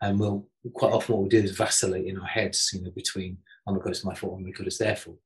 And 0.00 0.18
we'll 0.18 0.46
quite 0.74 0.92
often 0.92 1.14
what 1.14 1.20
we'll 1.22 1.28
do 1.28 1.42
is 1.42 1.56
vacillate 1.56 2.06
in 2.06 2.18
our 2.18 2.26
heads, 2.26 2.70
you 2.72 2.82
know, 2.82 2.90
between 2.90 3.38
oh 3.66 3.72
my 3.74 3.78
god, 3.78 3.90
it's 3.90 4.04
my 4.04 4.14
fault, 4.14 4.34
oh 4.36 4.40
my 4.40 4.50
god, 4.50 4.66
it's 4.66 4.78
their 4.78 4.96
fault. 4.96 5.18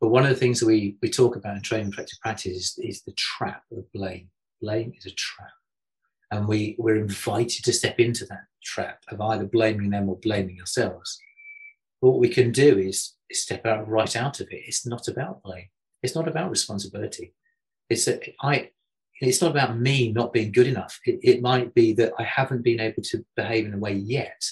But 0.00 0.08
one 0.08 0.24
of 0.24 0.30
the 0.30 0.36
things 0.36 0.60
that 0.60 0.66
we, 0.66 0.96
we 1.02 1.10
talk 1.10 1.36
about 1.36 1.56
in 1.56 1.62
training 1.62 1.92
effective 1.92 2.18
practice 2.22 2.78
is, 2.78 2.78
is 2.78 3.02
the 3.02 3.12
trap 3.12 3.62
of 3.70 3.90
blame. 3.92 4.30
Blame 4.62 4.92
is 4.96 5.06
a 5.06 5.14
trap. 5.14 5.50
And 6.30 6.48
we, 6.48 6.76
we're 6.78 6.96
invited 6.96 7.64
to 7.64 7.72
step 7.72 8.00
into 8.00 8.24
that 8.26 8.44
trap 8.62 9.02
of 9.08 9.20
either 9.20 9.44
blaming 9.44 9.90
them 9.90 10.08
or 10.08 10.16
blaming 10.16 10.58
ourselves. 10.60 11.18
But 12.00 12.10
what 12.10 12.20
we 12.20 12.28
can 12.28 12.50
do 12.50 12.78
is, 12.78 13.14
is 13.28 13.42
step 13.42 13.66
out 13.66 13.88
right 13.88 14.16
out 14.16 14.40
of 14.40 14.48
it. 14.50 14.62
It's 14.66 14.86
not 14.86 15.08
about 15.08 15.42
blame. 15.42 15.68
It's 16.02 16.14
not 16.14 16.28
about 16.28 16.50
responsibility. 16.50 17.34
It's 17.90 18.08
a, 18.08 18.20
I, 18.42 18.70
it's 19.20 19.42
not 19.42 19.50
about 19.50 19.78
me 19.78 20.12
not 20.12 20.32
being 20.32 20.52
good 20.52 20.66
enough. 20.66 20.98
It, 21.04 21.20
it 21.22 21.42
might 21.42 21.74
be 21.74 21.92
that 21.94 22.12
I 22.18 22.22
haven't 22.22 22.62
been 22.62 22.80
able 22.80 23.02
to 23.02 23.24
behave 23.36 23.66
in 23.66 23.74
a 23.74 23.78
way 23.78 23.92
yet, 23.92 24.42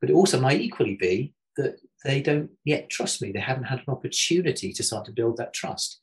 but 0.00 0.10
it 0.10 0.14
also 0.14 0.38
might 0.38 0.60
equally 0.60 0.96
be 0.96 1.32
that 1.56 1.76
they 2.04 2.20
don't 2.20 2.50
yet 2.64 2.90
trust 2.90 3.22
me. 3.22 3.32
They 3.32 3.40
haven't 3.40 3.64
had 3.64 3.78
an 3.80 3.84
opportunity 3.88 4.72
to 4.72 4.82
start 4.82 5.04
to 5.06 5.12
build 5.12 5.36
that 5.36 5.54
trust. 5.54 6.00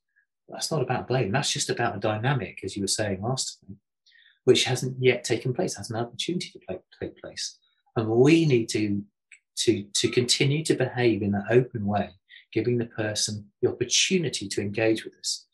That's 0.47 0.71
not 0.71 0.81
about 0.81 1.07
blame. 1.07 1.31
That's 1.31 1.51
just 1.51 1.69
about 1.69 1.95
a 1.95 1.99
dynamic, 1.99 2.59
as 2.63 2.75
you 2.75 2.83
were 2.83 2.87
saying 2.87 3.21
last 3.21 3.59
time, 3.61 3.77
which 4.45 4.63
hasn't 4.63 4.97
yet 4.99 5.23
taken 5.23 5.53
place, 5.53 5.75
hasn't 5.75 5.95
had 5.95 6.03
an 6.03 6.07
opportunity 6.07 6.49
to 6.51 6.59
play, 6.59 6.79
take 6.99 7.21
place. 7.21 7.57
And 7.95 8.09
we 8.09 8.45
need 8.45 8.69
to, 8.69 9.03
to, 9.57 9.83
to 9.83 10.09
continue 10.09 10.63
to 10.65 10.73
behave 10.73 11.21
in 11.21 11.31
that 11.31 11.45
open 11.51 11.85
way, 11.85 12.11
giving 12.51 12.77
the 12.77 12.85
person 12.85 13.45
the 13.61 13.69
opportunity 13.69 14.47
to 14.47 14.61
engage 14.61 15.03
with 15.03 15.13
us. 15.15 15.45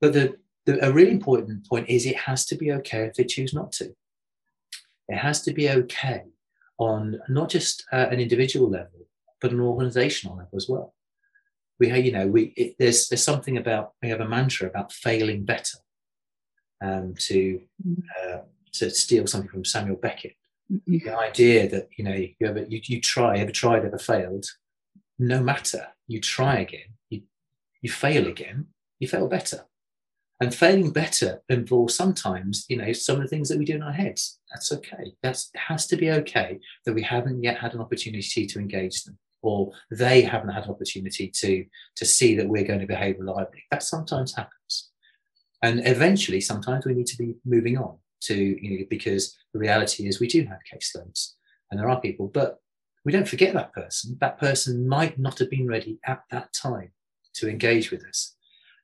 But 0.00 0.12
the, 0.12 0.36
the, 0.66 0.84
a 0.84 0.92
really 0.92 1.12
important 1.12 1.68
point 1.68 1.88
is 1.88 2.06
it 2.06 2.16
has 2.16 2.46
to 2.46 2.56
be 2.56 2.72
okay 2.72 3.04
if 3.04 3.14
they 3.14 3.24
choose 3.24 3.54
not 3.54 3.72
to. 3.72 3.94
It 5.08 5.18
has 5.18 5.42
to 5.42 5.52
be 5.52 5.70
okay 5.70 6.24
on 6.78 7.20
not 7.28 7.50
just 7.50 7.84
uh, 7.92 8.06
an 8.10 8.18
individual 8.18 8.70
level, 8.70 9.06
but 9.40 9.52
an 9.52 9.60
organizational 9.60 10.36
level 10.36 10.56
as 10.56 10.68
well. 10.68 10.94
We 11.78 11.88
have, 11.88 12.04
you 12.04 12.12
know, 12.12 12.26
we 12.26 12.52
it, 12.56 12.76
there's 12.78 13.08
there's 13.08 13.22
something 13.22 13.56
about 13.56 13.92
we 14.02 14.08
have 14.08 14.20
a 14.20 14.28
mantra 14.28 14.68
about 14.68 14.92
failing 14.92 15.44
better. 15.44 15.78
Um, 16.82 17.14
to 17.18 17.60
mm-hmm. 17.86 18.02
uh, 18.22 18.38
to 18.74 18.90
steal 18.90 19.26
something 19.26 19.50
from 19.50 19.64
Samuel 19.64 19.96
Beckett, 19.96 20.34
mm-hmm. 20.70 21.08
the 21.08 21.16
idea 21.16 21.68
that 21.68 21.88
you 21.96 22.04
know 22.04 22.14
you 22.14 22.34
ever 22.44 22.64
you, 22.64 22.80
you 22.84 23.00
try 23.00 23.38
ever 23.38 23.52
tried 23.52 23.84
ever 23.84 23.98
failed, 23.98 24.46
no 25.18 25.42
matter 25.42 25.88
you 26.06 26.20
try 26.20 26.58
again, 26.58 26.90
you 27.08 27.22
you 27.80 27.90
fail 27.90 28.26
again, 28.26 28.66
you 28.98 29.08
fail 29.08 29.28
better. 29.28 29.66
And 30.40 30.54
failing 30.54 30.90
better 30.90 31.42
involves 31.48 31.94
sometimes, 31.94 32.66
you 32.68 32.76
know, 32.76 32.92
some 32.92 33.16
of 33.16 33.22
the 33.22 33.28
things 33.28 33.48
that 33.48 33.58
we 33.58 33.64
do 33.64 33.76
in 33.76 33.82
our 33.82 33.92
heads. 33.92 34.40
That's 34.52 34.72
okay. 34.72 35.14
That's, 35.22 35.50
it 35.54 35.60
has 35.60 35.86
to 35.86 35.96
be 35.96 36.10
okay 36.10 36.58
that 36.84 36.92
we 36.92 37.02
haven't 37.02 37.42
yet 37.42 37.58
had 37.58 37.72
an 37.74 37.80
opportunity 37.80 38.46
to 38.46 38.58
engage 38.58 39.04
them, 39.04 39.16
or 39.44 39.72
they 39.90 40.22
haven't 40.22 40.50
had 40.50 40.68
opportunity 40.68 41.28
to, 41.28 41.64
to 41.96 42.04
see 42.04 42.34
that 42.34 42.48
we're 42.48 42.64
going 42.64 42.80
to 42.80 42.86
behave 42.86 43.16
reliably. 43.18 43.62
That 43.70 43.82
sometimes 43.82 44.34
happens. 44.34 44.90
And 45.62 45.86
eventually, 45.86 46.40
sometimes 46.40 46.84
we 46.84 46.94
need 46.94 47.06
to 47.06 47.16
be 47.16 47.34
moving 47.44 47.78
on 47.78 47.96
to, 48.22 48.34
you 48.34 48.78
know, 48.78 48.86
because 48.90 49.36
the 49.52 49.58
reality 49.58 50.06
is 50.08 50.20
we 50.20 50.26
do 50.26 50.44
have 50.44 50.58
case 50.70 50.94
caseloads 50.94 51.32
and 51.70 51.80
there 51.80 51.88
are 51.88 52.00
people, 52.00 52.28
but 52.28 52.58
we 53.04 53.12
don't 53.12 53.28
forget 53.28 53.54
that 53.54 53.72
person. 53.72 54.16
That 54.20 54.38
person 54.38 54.88
might 54.88 55.18
not 55.18 55.38
have 55.38 55.50
been 55.50 55.66
ready 55.66 55.98
at 56.06 56.22
that 56.30 56.52
time 56.52 56.92
to 57.34 57.48
engage 57.48 57.90
with 57.90 58.04
us. 58.04 58.34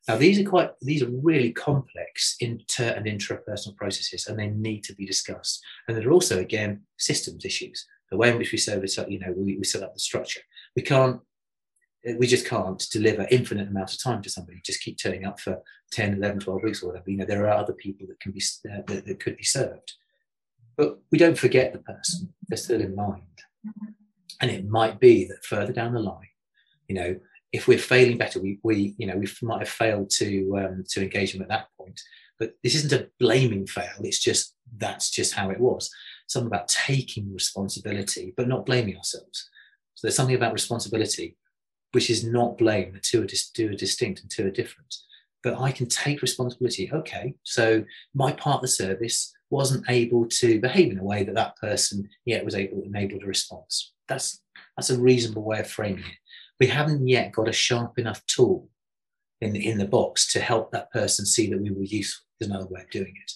Now, 0.08 0.16
these 0.16 0.38
are 0.40 0.48
quite, 0.48 0.70
these 0.80 1.02
are 1.02 1.10
really 1.10 1.52
complex 1.52 2.36
inter 2.40 2.88
and 2.96 3.06
intrapersonal 3.06 3.76
processes, 3.76 4.26
and 4.26 4.38
they 4.38 4.48
need 4.48 4.82
to 4.84 4.94
be 4.94 5.06
discussed. 5.06 5.62
And 5.86 5.96
there 5.96 6.08
are 6.08 6.12
also, 6.12 6.38
again, 6.38 6.82
systems 6.98 7.44
issues. 7.44 7.86
The 8.10 8.16
way 8.16 8.30
in 8.30 8.38
which 8.38 8.50
we 8.50 8.58
service, 8.58 8.98
you 9.08 9.20
know, 9.20 9.32
we, 9.36 9.56
we 9.56 9.64
set 9.64 9.82
up 9.82 9.94
the 9.94 10.00
structure. 10.00 10.40
We 10.76 10.82
can't, 10.82 11.20
we 12.18 12.26
just 12.26 12.46
can't 12.46 12.82
deliver 12.90 13.26
infinite 13.30 13.68
amount 13.68 13.92
of 13.92 14.02
time 14.02 14.22
to 14.22 14.30
somebody. 14.30 14.60
Just 14.64 14.82
keep 14.82 14.98
turning 14.98 15.26
up 15.26 15.40
for 15.40 15.60
10, 15.92 16.14
11, 16.14 16.40
12 16.40 16.62
weeks 16.62 16.82
or 16.82 16.88
whatever. 16.88 17.10
You 17.10 17.18
know, 17.18 17.26
there 17.26 17.46
are 17.46 17.58
other 17.58 17.74
people 17.74 18.06
that 18.08 18.20
can 18.20 18.32
be, 18.32 18.42
uh, 18.70 18.82
that, 18.86 19.06
that 19.06 19.20
could 19.20 19.36
be 19.36 19.44
served. 19.44 19.92
But 20.76 20.98
we 21.10 21.18
don't 21.18 21.38
forget 21.38 21.72
the 21.72 21.80
person. 21.80 22.32
They're 22.48 22.56
still 22.56 22.80
in 22.80 22.94
mind. 22.94 23.22
And 24.40 24.50
it 24.50 24.66
might 24.66 24.98
be 24.98 25.26
that 25.26 25.44
further 25.44 25.72
down 25.72 25.92
the 25.92 26.00
line, 26.00 26.28
you 26.88 26.94
know, 26.94 27.20
if 27.52 27.66
we're 27.66 27.78
failing 27.78 28.16
better, 28.16 28.40
we, 28.40 28.58
we 28.62 28.94
you 28.96 29.06
know 29.06 29.16
we 29.16 29.28
might 29.42 29.60
have 29.60 29.68
failed 29.68 30.10
to 30.10 30.58
um, 30.58 30.84
to 30.90 31.02
engage 31.02 31.32
them 31.32 31.42
at 31.42 31.48
that 31.48 31.68
point. 31.78 32.00
But 32.38 32.54
this 32.62 32.74
isn't 32.76 32.92
a 32.98 33.08
blaming 33.18 33.66
fail. 33.66 33.90
It's 34.00 34.18
just 34.18 34.54
that's 34.76 35.10
just 35.10 35.34
how 35.34 35.50
it 35.50 35.60
was. 35.60 35.90
Something 36.28 36.46
about 36.46 36.68
taking 36.68 37.32
responsibility, 37.32 38.32
but 38.36 38.48
not 38.48 38.66
blaming 38.66 38.96
ourselves. 38.96 39.48
So 40.00 40.06
there's 40.06 40.16
something 40.16 40.36
about 40.36 40.54
responsibility, 40.54 41.36
which 41.92 42.08
is 42.08 42.24
not 42.24 42.56
blame. 42.56 42.94
The 42.94 43.00
two 43.00 43.22
are, 43.22 43.26
dis- 43.26 43.50
two 43.50 43.68
are 43.68 43.74
distinct 43.74 44.22
and 44.22 44.30
two 44.30 44.46
are 44.46 44.50
different. 44.50 44.94
But 45.42 45.58
I 45.58 45.72
can 45.72 45.88
take 45.88 46.22
responsibility. 46.22 46.90
Okay, 46.90 47.34
so 47.42 47.84
my 48.14 48.32
part 48.32 48.56
of 48.56 48.62
the 48.62 48.68
service 48.68 49.32
wasn't 49.50 49.88
able 49.88 50.26
to 50.26 50.60
behave 50.60 50.92
in 50.92 50.98
a 50.98 51.04
way 51.04 51.24
that 51.24 51.34
that 51.34 51.56
person 51.56 52.08
yet 52.24 52.44
was 52.44 52.54
able 52.54 52.82
enabled 52.82 53.22
a 53.22 53.26
response. 53.26 53.92
That's 54.08 54.42
that's 54.76 54.90
a 54.90 54.98
reasonable 54.98 55.42
way 55.42 55.60
of 55.60 55.70
framing 55.70 56.04
it 56.04 56.20
we 56.60 56.66
haven't 56.66 57.08
yet 57.08 57.32
got 57.32 57.48
a 57.48 57.52
sharp 57.52 57.98
enough 57.98 58.24
tool 58.26 58.68
in 59.40 59.54
the, 59.54 59.66
in 59.66 59.78
the 59.78 59.86
box 59.86 60.30
to 60.34 60.40
help 60.40 60.70
that 60.70 60.92
person 60.92 61.24
see 61.24 61.48
that 61.48 61.60
we 61.60 61.70
were 61.70 61.82
useful. 61.82 62.26
There's 62.38 62.50
another 62.50 62.68
way 62.68 62.82
of 62.82 62.90
doing 62.90 63.14
it. 63.20 63.32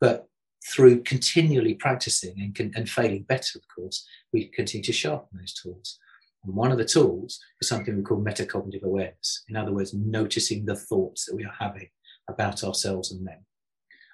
But 0.00 0.26
through 0.66 1.02
continually 1.02 1.74
practicing 1.74 2.52
and, 2.58 2.74
and 2.76 2.88
failing 2.88 3.22
better, 3.22 3.58
of 3.58 3.64
course, 3.74 4.06
we 4.32 4.46
continue 4.48 4.84
to 4.84 4.92
sharpen 4.92 5.38
those 5.38 5.54
tools. 5.54 5.98
And 6.44 6.54
one 6.54 6.72
of 6.72 6.78
the 6.78 6.84
tools 6.84 7.40
is 7.60 7.68
something 7.68 7.96
we 7.96 8.02
call 8.02 8.22
metacognitive 8.22 8.82
awareness. 8.82 9.44
In 9.48 9.56
other 9.56 9.72
words, 9.72 9.94
noticing 9.94 10.64
the 10.64 10.76
thoughts 10.76 11.26
that 11.26 11.36
we 11.36 11.44
are 11.44 11.54
having 11.58 11.88
about 12.28 12.64
ourselves 12.64 13.12
and 13.12 13.26
them. 13.26 13.44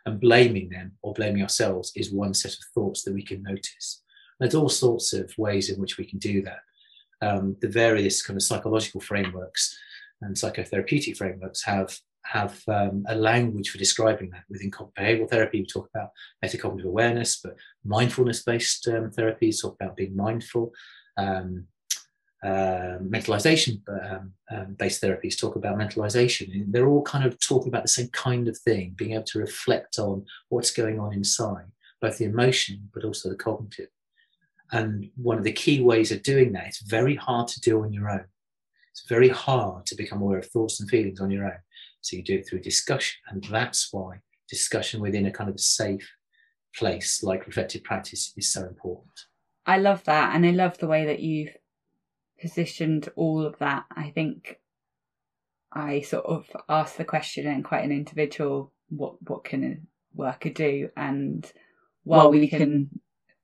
And 0.07 0.21
blaming 0.21 0.69
them 0.69 0.93
or 1.03 1.15
blaming 1.15 1.43
ourselves 1.43 1.93
is 1.97 2.13
one 2.13 2.35
set 2.35 2.53
of 2.53 2.65
thoughts 2.75 3.03
that 3.03 3.15
we 3.15 3.23
can 3.23 3.43
notice. 3.43 4.03
There's 4.39 4.55
all 4.55 4.69
sorts 4.69 5.13
of 5.13 5.33
ways 5.37 5.71
in 5.71 5.81
which 5.81 5.99
we 5.99 6.05
can 6.05 6.19
do 6.19 6.43
that 6.43 6.61
um, 7.23 7.57
the 7.61 7.69
various 7.69 8.23
kind 8.23 8.37
of 8.37 8.43
psychological 8.43 9.01
frameworks 9.01 9.79
and 10.23 10.35
psychotherapeutic 10.35 11.17
frameworks 11.17 11.63
have 11.65 11.99
have 12.33 12.61
um, 12.69 13.05
a 13.09 13.15
language 13.15 13.71
for 13.71 13.79
describing 13.79 14.31
that. 14.31 14.45
Within 14.49 14.71
behavioral 14.71 15.31
therapy, 15.31 15.61
we 15.61 15.67
talk 15.67 15.89
about 15.95 16.11
metacognitive 16.45 16.85
awareness, 16.85 17.41
but 17.43 17.57
mindfulness-based 17.85 18.89
um, 18.89 19.11
therapies 19.11 19.61
talk 19.61 19.77
about 19.81 19.97
being 19.97 20.17
mindful. 20.17 20.73
Um, 21.17 21.67
uh, 22.45 22.99
mentalization 23.01 23.81
um, 23.89 24.33
um, 24.51 24.75
based 24.79 25.03
therapies 25.03 25.39
talk 25.39 25.57
about 25.57 25.77
mentalization. 25.77 26.53
And 26.53 26.73
they're 26.73 26.87
all 26.87 27.03
kind 27.03 27.25
of 27.25 27.39
talking 27.41 27.69
about 27.69 27.83
the 27.83 27.89
same 27.89 28.09
kind 28.09 28.47
of 28.49 28.59
thing, 28.59 28.95
being 28.97 29.13
able 29.13 29.25
to 29.25 29.39
reflect 29.39 29.99
on 29.99 30.25
what's 30.49 30.71
going 30.71 31.01
on 31.01 31.13
inside, 31.13 31.67
both 32.01 32.19
the 32.19 32.27
emotion 32.27 32.91
but 32.95 33.05
also 33.05 33.31
the 33.31 33.37
cognitive. 33.37 33.89
And 34.73 35.11
one 35.17 35.39
of 35.39 35.45
the 35.45 35.53
key 35.53 35.81
ways 35.81 36.13
of 36.13 36.23
doing 36.23 36.53
that, 36.53 36.67
it's 36.67 36.83
very 36.83 37.17
hard 37.17 37.49
to 37.49 37.61
do 37.61 37.83
on 37.83 37.93
your 37.93 38.11
own. 38.11 38.27
It's 38.93 39.09
very 39.09 39.29
hard 39.29 39.87
to 39.87 39.95
become 39.95 40.23
aware 40.23 40.39
of 40.39 40.47
thoughts 40.47 40.81
and 40.81 40.89
feelings 40.89 41.21
on 41.21 41.31
your 41.31 41.45
own. 41.45 41.59
So 42.07 42.17
you 42.17 42.23
do 42.23 42.37
it 42.37 42.49
through 42.49 42.61
discussion. 42.61 43.19
And 43.29 43.43
that's 43.45 43.93
why 43.93 44.21
discussion 44.49 45.01
within 45.01 45.27
a 45.27 45.33
kind 45.33 45.51
of 45.51 45.59
safe 45.59 46.09
place 46.77 47.23
like 47.23 47.47
reflective 47.47 47.83
practice 47.83 48.33
is 48.37 48.53
so 48.53 48.65
important. 48.65 49.11
I 49.67 49.79
love 49.79 50.05
that. 50.05 50.35
And 50.35 50.47
I 50.47 50.51
love 50.51 50.79
the 50.79 50.87
way 50.87 51.07
that 51.07 51.21
you've 51.21 51.57
positioned 52.41 53.09
all 53.17 53.45
of 53.45 53.59
that. 53.59 53.85
I 53.91 54.11
think 54.11 54.61
I 55.73 56.03
sort 56.03 56.27
of 56.27 56.49
asked 56.69 56.97
the 56.97 57.05
question 57.05 57.47
in 57.47 57.63
quite 57.65 57.85
an 57.85 57.93
individual 57.93 58.73
what 58.89 59.21
what 59.29 59.43
can 59.43 59.65
a 59.65 59.77
worker 60.15 60.51
do? 60.51 60.91
And 60.97 61.51
while 62.05 62.31
we 62.31 62.47
can 62.47 62.89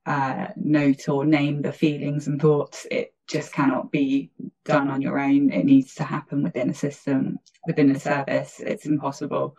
uh, 0.05 0.47
note 0.55 1.09
or 1.09 1.25
name 1.25 1.61
the 1.61 1.73
feelings 1.73 2.27
and 2.27 2.41
thoughts, 2.41 2.87
it 2.89 3.12
just 3.27 3.53
cannot 3.53 3.91
be 3.91 4.31
done 4.65 4.89
on 4.89 5.01
your 5.01 5.19
own. 5.19 5.51
It 5.51 5.65
needs 5.65 5.95
to 5.95 6.03
happen 6.03 6.43
within 6.43 6.69
a 6.69 6.73
system, 6.73 7.39
within 7.65 7.91
a 7.91 7.99
service. 7.99 8.59
It's 8.59 8.85
impossible. 8.85 9.57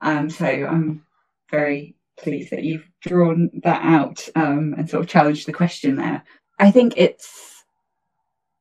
Um, 0.00 0.30
so 0.30 0.46
I'm 0.46 1.04
very 1.50 1.94
pleased 2.18 2.50
that 2.50 2.64
you've 2.64 2.88
drawn 3.00 3.50
that 3.64 3.82
out 3.82 4.28
um, 4.34 4.74
and 4.76 4.88
sort 4.88 5.02
of 5.02 5.08
challenged 5.08 5.46
the 5.46 5.52
question 5.52 5.96
there. 5.96 6.22
I 6.58 6.70
think 6.70 6.94
it's 6.96 7.64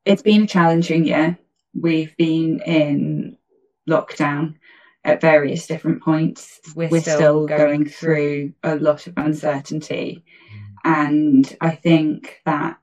it's 0.06 0.22
been 0.22 0.44
a 0.44 0.48
challenging 0.48 1.06
year. 1.06 1.38
We've 1.74 2.16
been 2.18 2.60
in 2.62 3.38
lockdown 3.88 4.56
at 5.04 5.22
various 5.22 5.68
different 5.68 6.02
points. 6.04 6.60
We're, 6.76 6.90
We're 6.90 7.02
still, 7.02 7.18
still 7.18 7.48
going 7.48 7.86
through 7.86 8.54
a 8.64 8.76
lot 8.76 9.08
of 9.08 9.14
uncertainty. 9.18 10.24
And 10.84 11.56
I 11.62 11.72
think 11.72 12.42
that 12.46 12.80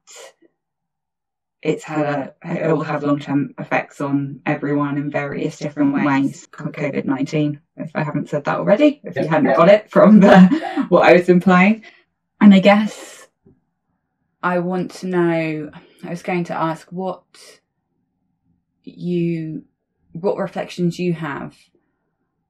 it's 1.62 1.82
had 1.82 2.00
a, 2.00 2.34
it 2.44 2.70
will 2.70 2.84
have 2.84 3.02
long 3.02 3.18
term 3.18 3.54
effects 3.58 4.00
on 4.00 4.40
everyone 4.46 4.96
in 4.96 5.10
various 5.10 5.58
different 5.58 5.92
ways. 5.92 6.46
COVID 6.52 7.04
19, 7.04 7.60
if 7.76 7.90
I 7.94 8.04
haven't 8.04 8.28
said 8.28 8.44
that 8.44 8.58
already, 8.58 9.00
if 9.04 9.16
you 9.16 9.26
hadn't 9.26 9.56
got 9.56 9.68
it 9.68 9.90
from 9.90 10.20
the, 10.20 10.86
what 10.88 11.06
I 11.06 11.14
was 11.14 11.28
implying. 11.28 11.82
And 12.40 12.54
I 12.54 12.60
guess 12.60 13.26
I 14.42 14.60
want 14.60 14.92
to 14.92 15.06
know, 15.08 15.70
I 16.04 16.10
was 16.10 16.22
going 16.22 16.44
to 16.44 16.54
ask 16.54 16.86
what 16.92 17.24
you, 18.84 19.64
what 20.12 20.36
reflections 20.36 21.00
you 21.00 21.12
have 21.14 21.56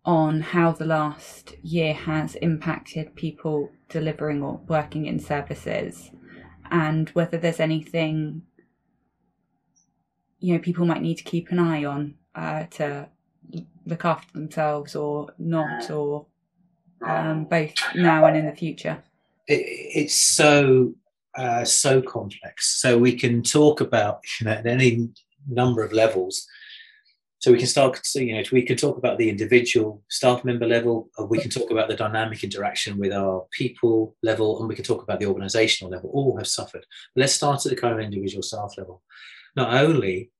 on 0.05 0.43
how 0.43 0.73
the 0.73 0.85
last 0.85 1.55
year 1.63 1.95
has 1.95 2.35
impacted 2.37 3.17
people 3.17 3.71
delivering 3.89 4.43
or 4.43 4.61
working 4.69 5.07
in 5.07 5.19
services 5.19 6.11
and 6.71 7.09
whether 7.11 7.39
there's 7.39 7.61
anything 7.61 8.43
you 10.39 10.55
know 10.55 10.61
people 10.61 10.87
might 10.87 11.03
need 11.03 11.17
to 11.17 11.25
keep 11.25 11.51
an 11.51 11.59
eye 11.59 11.85
on 11.85 12.15
uh, 12.35 12.65
to 12.71 13.09
look 13.87 14.05
after 14.05 14.33
themselves 14.33 14.95
or 14.95 15.33
not 15.39 15.91
or 15.91 16.27
um, 17.07 17.45
both 17.45 17.75
now 17.95 18.25
and 18.25 18.37
in 18.37 18.47
the 18.47 18.55
future 18.55 19.03
it, 19.47 19.63
it's 19.95 20.15
so 20.15 20.93
uh, 21.37 21.65
so 21.65 22.03
complex 22.03 22.81
so 22.81 22.99
we 22.99 23.15
can 23.15 23.43
talk 23.43 23.81
about 23.81 24.21
you 24.41 24.47
know 24.47 24.53
at 24.53 24.67
any 24.67 25.09
number 25.49 25.83
of 25.83 25.93
levels 25.93 26.47
so 27.41 27.53
we 27.53 27.59
can 27.59 27.69
start, 27.69 28.05
so, 28.05 28.19
you 28.19 28.35
know, 28.35 28.43
we 28.51 28.63
can 28.63 28.77
talk 28.77 28.99
about 28.99 29.17
the 29.17 29.29
individual 29.29 30.03
staff 30.09 30.45
member 30.45 30.67
level, 30.67 31.09
we 31.29 31.39
can 31.39 31.51
talk 31.51 31.71
about 31.71 31.89
the 31.89 31.95
dynamic 31.95 32.43
interaction 32.43 32.99
with 32.99 33.13
our 33.13 33.47
people 33.53 34.17
level, 34.25 34.59
and 34.59 34.69
we 34.69 34.75
can 34.75 34.85
talk 34.85 35.05
about 35.05 35.21
the 35.21 35.27
organizational 35.27 35.93
level. 35.93 36.11
All 36.13 36.37
have 36.37 36.49
suffered. 36.49 36.85
let's 37.15 37.35
start 37.35 37.65
at 37.65 37.71
the 37.71 37.77
kind 37.77 37.95
of 37.95 38.01
individual 38.01 38.43
staff 38.43 38.75
level. 38.77 39.03
Not 39.59 39.75
only 39.75 40.31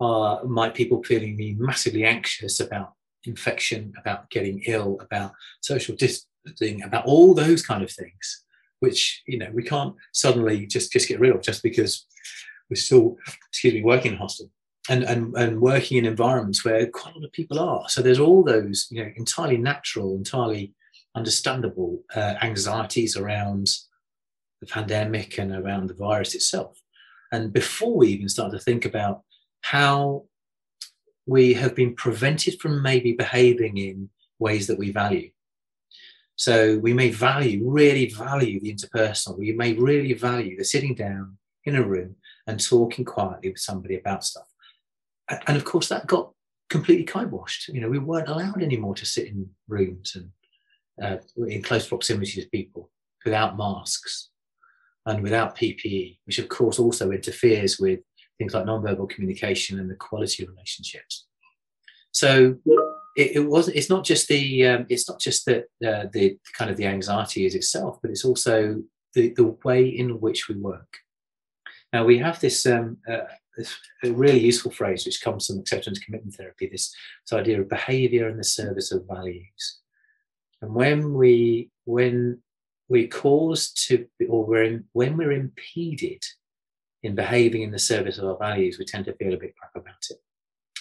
are 0.00 0.42
might 0.44 0.74
people 0.74 1.02
feeling 1.02 1.36
massively 1.58 2.04
anxious 2.04 2.60
about 2.60 2.94
infection, 3.24 3.92
about 4.00 4.30
getting 4.30 4.62
ill, 4.66 4.98
about 5.02 5.32
social 5.60 5.94
distancing, 5.94 6.82
about 6.82 7.04
all 7.04 7.34
those 7.34 7.62
kind 7.70 7.82
of 7.82 7.90
things, 7.90 8.44
which 8.80 9.22
you 9.26 9.38
know 9.38 9.50
we 9.52 9.62
can't 9.62 9.94
suddenly 10.12 10.66
just 10.66 10.90
just 10.90 11.08
get 11.08 11.20
rid 11.20 11.34
of 11.34 11.42
just 11.42 11.62
because 11.62 12.06
we're 12.70 12.76
still, 12.76 13.16
excuse 13.50 13.74
me, 13.74 13.82
working 13.82 14.12
in 14.12 14.18
hospital 14.18 14.50
and, 14.88 15.02
and, 15.04 15.34
and 15.36 15.60
working 15.60 15.98
in 15.98 16.06
environments 16.06 16.64
where 16.64 16.86
quite 16.86 17.14
a 17.14 17.18
lot 17.18 17.26
of 17.26 17.32
people 17.32 17.58
are. 17.58 17.88
So 17.88 18.02
there's 18.02 18.18
all 18.18 18.42
those, 18.42 18.86
you 18.90 19.02
know, 19.02 19.10
entirely 19.16 19.58
natural, 19.58 20.16
entirely 20.16 20.74
understandable 21.14 22.02
uh, 22.14 22.34
anxieties 22.42 23.16
around 23.16 23.68
the 24.60 24.66
pandemic 24.66 25.38
and 25.38 25.52
around 25.52 25.88
the 25.88 25.94
virus 25.94 26.34
itself. 26.34 26.80
And 27.32 27.52
before 27.52 27.96
we 27.96 28.08
even 28.08 28.28
start 28.28 28.52
to 28.52 28.58
think 28.58 28.84
about 28.84 29.22
how 29.60 30.24
we 31.26 31.54
have 31.54 31.74
been 31.74 31.94
prevented 31.94 32.60
from 32.60 32.82
maybe 32.82 33.12
behaving 33.12 33.76
in 33.76 34.08
ways 34.38 34.66
that 34.66 34.78
we 34.78 34.90
value. 34.90 35.30
So 36.36 36.78
we 36.78 36.94
may 36.94 37.10
value, 37.10 37.68
really 37.68 38.06
value 38.06 38.60
the 38.60 38.72
interpersonal. 38.72 39.38
We 39.38 39.52
may 39.52 39.74
really 39.74 40.14
value 40.14 40.56
the 40.56 40.64
sitting 40.64 40.94
down 40.94 41.36
in 41.64 41.74
a 41.76 41.82
room 41.82 42.16
and 42.46 42.64
talking 42.64 43.04
quietly 43.04 43.50
with 43.50 43.58
somebody 43.58 43.96
about 43.96 44.24
stuff 44.24 44.46
and 45.28 45.56
of 45.56 45.64
course 45.64 45.88
that 45.88 46.06
got 46.06 46.32
completely 46.70 47.04
kiboshed. 47.04 47.68
You 47.68 47.80
know, 47.80 47.88
we 47.88 47.98
weren't 47.98 48.28
allowed 48.28 48.62
anymore 48.62 48.94
to 48.96 49.06
sit 49.06 49.28
in 49.28 49.48
rooms 49.68 50.16
and 50.16 50.30
uh, 51.02 51.18
in 51.46 51.62
close 51.62 51.86
proximity 51.86 52.42
to 52.42 52.48
people 52.48 52.90
without 53.24 53.56
masks 53.56 54.30
and 55.08 55.22
without 55.22 55.56
PPE, 55.56 56.18
which 56.24 56.38
of 56.38 56.48
course 56.48 56.78
also 56.78 57.10
interferes 57.10 57.78
with 57.78 58.00
things 58.36 58.54
like 58.54 58.66
non-verbal 58.66 59.06
communication 59.06 59.80
and 59.80 59.90
the 59.90 59.96
quality 59.96 60.42
of 60.42 60.50
relationships. 60.50 61.26
So 62.12 62.56
it, 63.16 63.36
it 63.36 63.40
wasn't. 63.40 63.76
It's 63.76 63.90
not 63.90 64.04
just 64.04 64.28
the. 64.28 64.66
Um, 64.66 64.86
it's 64.88 65.08
not 65.08 65.18
just 65.18 65.46
that 65.46 65.64
uh, 65.84 66.06
the 66.12 66.38
kind 66.56 66.70
of 66.70 66.76
the 66.76 66.86
anxiety 66.86 67.46
is 67.46 67.54
itself, 67.54 67.98
but 68.02 68.10
it's 68.10 68.24
also 68.24 68.82
the 69.14 69.32
the 69.34 69.56
way 69.64 69.86
in 69.86 70.20
which 70.20 70.48
we 70.48 70.56
work. 70.56 70.98
Now 71.92 72.04
we 72.04 72.18
have 72.18 72.38
this 72.40 72.66
um, 72.66 72.98
uh, 73.10 73.24
this 73.56 73.74
really 74.04 74.38
useful 74.38 74.70
phrase 74.70 75.04
which 75.04 75.20
comes 75.20 75.46
from 75.46 75.58
acceptance 75.58 75.98
commitment 75.98 76.34
therapy 76.34 76.68
this, 76.70 76.94
this 77.24 77.36
idea 77.36 77.60
of 77.60 77.68
behavior 77.68 78.28
in 78.28 78.36
the 78.36 78.44
service 78.44 78.92
of 78.92 79.06
values 79.06 79.80
and 80.62 80.72
when 80.72 81.12
we 81.12 81.68
when 81.84 82.40
we're 82.88 83.08
caused 83.08 83.86
to 83.88 84.06
or 84.28 84.44
we're 84.44 84.62
in, 84.64 84.84
when 84.92 85.16
we're 85.16 85.32
impeded 85.32 86.22
in 87.02 87.14
behaving 87.14 87.62
in 87.62 87.70
the 87.70 87.78
service 87.78 88.18
of 88.18 88.24
our 88.24 88.38
values 88.38 88.78
we 88.78 88.84
tend 88.84 89.04
to 89.04 89.14
feel 89.14 89.34
a 89.34 89.38
bit 89.38 89.54
crap 89.56 89.74
about 89.76 90.04
it. 90.10 90.16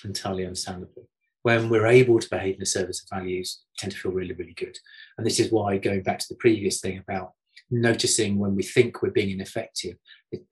Entirely 0.04 0.46
understandably. 0.46 1.04
When 1.44 1.70
we're 1.70 1.88
able 1.88 2.20
to 2.20 2.30
behave 2.30 2.56
in 2.56 2.60
the 2.60 2.66
service 2.66 3.02
of 3.04 3.18
values 3.18 3.64
we 3.64 3.76
tend 3.80 3.94
to 3.94 4.00
feel 4.00 4.12
really 4.12 4.34
really 4.34 4.54
good. 4.54 4.78
And 5.18 5.26
this 5.26 5.40
is 5.40 5.52
why 5.52 5.78
going 5.78 6.04
back 6.04 6.20
to 6.20 6.28
the 6.30 6.36
previous 6.36 6.80
thing 6.80 6.98
about 6.98 7.34
noticing 7.70 8.38
when 8.38 8.56
we 8.56 8.64
think 8.64 9.02
we're 9.02 9.12
being 9.12 9.32
ineffective 9.32 9.96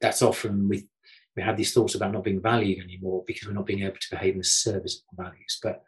that's 0.01 0.21
often 0.21 0.67
we 0.67 0.87
we 1.35 1.43
have 1.43 1.57
these 1.57 1.73
thoughts 1.73 1.95
about 1.95 2.13
not 2.13 2.23
being 2.23 2.41
valued 2.41 2.83
anymore 2.83 3.23
because 3.27 3.47
we're 3.47 3.53
not 3.53 3.65
being 3.65 3.83
able 3.83 3.97
to 3.99 4.09
behave 4.09 4.33
in 4.33 4.39
the 4.39 4.43
service 4.43 5.03
of 5.11 5.25
values. 5.25 5.59
But 5.61 5.83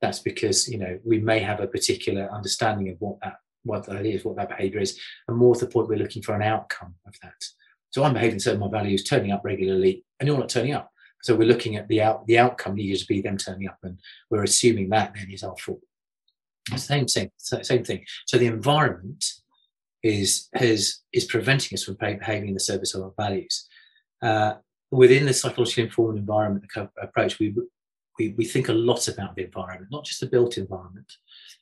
that's 0.00 0.20
because 0.20 0.68
you 0.68 0.78
know 0.78 0.98
we 1.04 1.18
may 1.18 1.40
have 1.40 1.60
a 1.60 1.66
particular 1.66 2.30
understanding 2.32 2.90
of 2.90 2.96
what 3.00 3.18
that 3.22 3.36
what 3.66 3.86
that 3.86 4.06
is, 4.06 4.24
what 4.24 4.36
that 4.36 4.48
behaviour 4.48 4.80
is, 4.80 4.98
and 5.28 5.36
more 5.36 5.54
to 5.54 5.64
the 5.64 5.70
point, 5.70 5.88
we're 5.88 5.98
looking 5.98 6.22
for 6.22 6.34
an 6.34 6.42
outcome 6.42 6.94
of 7.06 7.14
that. 7.22 7.44
So 7.90 8.04
I'm 8.04 8.14
behaving 8.14 8.40
certain 8.40 8.60
my 8.60 8.68
values, 8.68 9.04
turning 9.04 9.32
up 9.32 9.42
regularly, 9.44 10.04
and 10.18 10.26
you're 10.26 10.38
not 10.38 10.48
turning 10.48 10.74
up. 10.74 10.90
So 11.22 11.34
we're 11.34 11.48
looking 11.48 11.76
at 11.76 11.88
the 11.88 12.02
out 12.02 12.26
the 12.26 12.38
outcome 12.38 12.76
needs 12.76 13.02
to 13.02 13.06
be 13.06 13.20
them 13.20 13.36
turning 13.36 13.68
up, 13.68 13.78
and 13.82 13.98
we're 14.30 14.44
assuming 14.44 14.90
that 14.90 15.14
then 15.14 15.30
is 15.30 15.42
our 15.42 15.56
fault. 15.56 15.80
Same 16.76 17.06
thing, 17.06 17.30
same 17.38 17.84
thing. 17.84 18.04
So 18.26 18.38
the 18.38 18.46
environment 18.46 19.24
is 20.02 20.48
is 20.60 21.00
is 21.12 21.24
preventing 21.24 21.76
us 21.76 21.84
from 21.84 21.94
behaving 21.94 22.48
in 22.48 22.54
the 22.54 22.60
service 22.60 22.94
of 22.94 23.02
our 23.02 23.14
values. 23.16 23.66
Uh, 24.22 24.54
within 24.90 25.26
the 25.26 25.32
psychologically 25.32 25.84
informed 25.84 26.18
environment 26.18 26.64
approach, 27.00 27.38
we, 27.38 27.54
we, 28.18 28.34
we 28.36 28.44
think 28.44 28.68
a 28.68 28.72
lot 28.72 29.08
about 29.08 29.34
the 29.36 29.44
environment, 29.44 29.90
not 29.90 30.04
just 30.04 30.20
the 30.20 30.26
built 30.26 30.58
environment, 30.58 31.12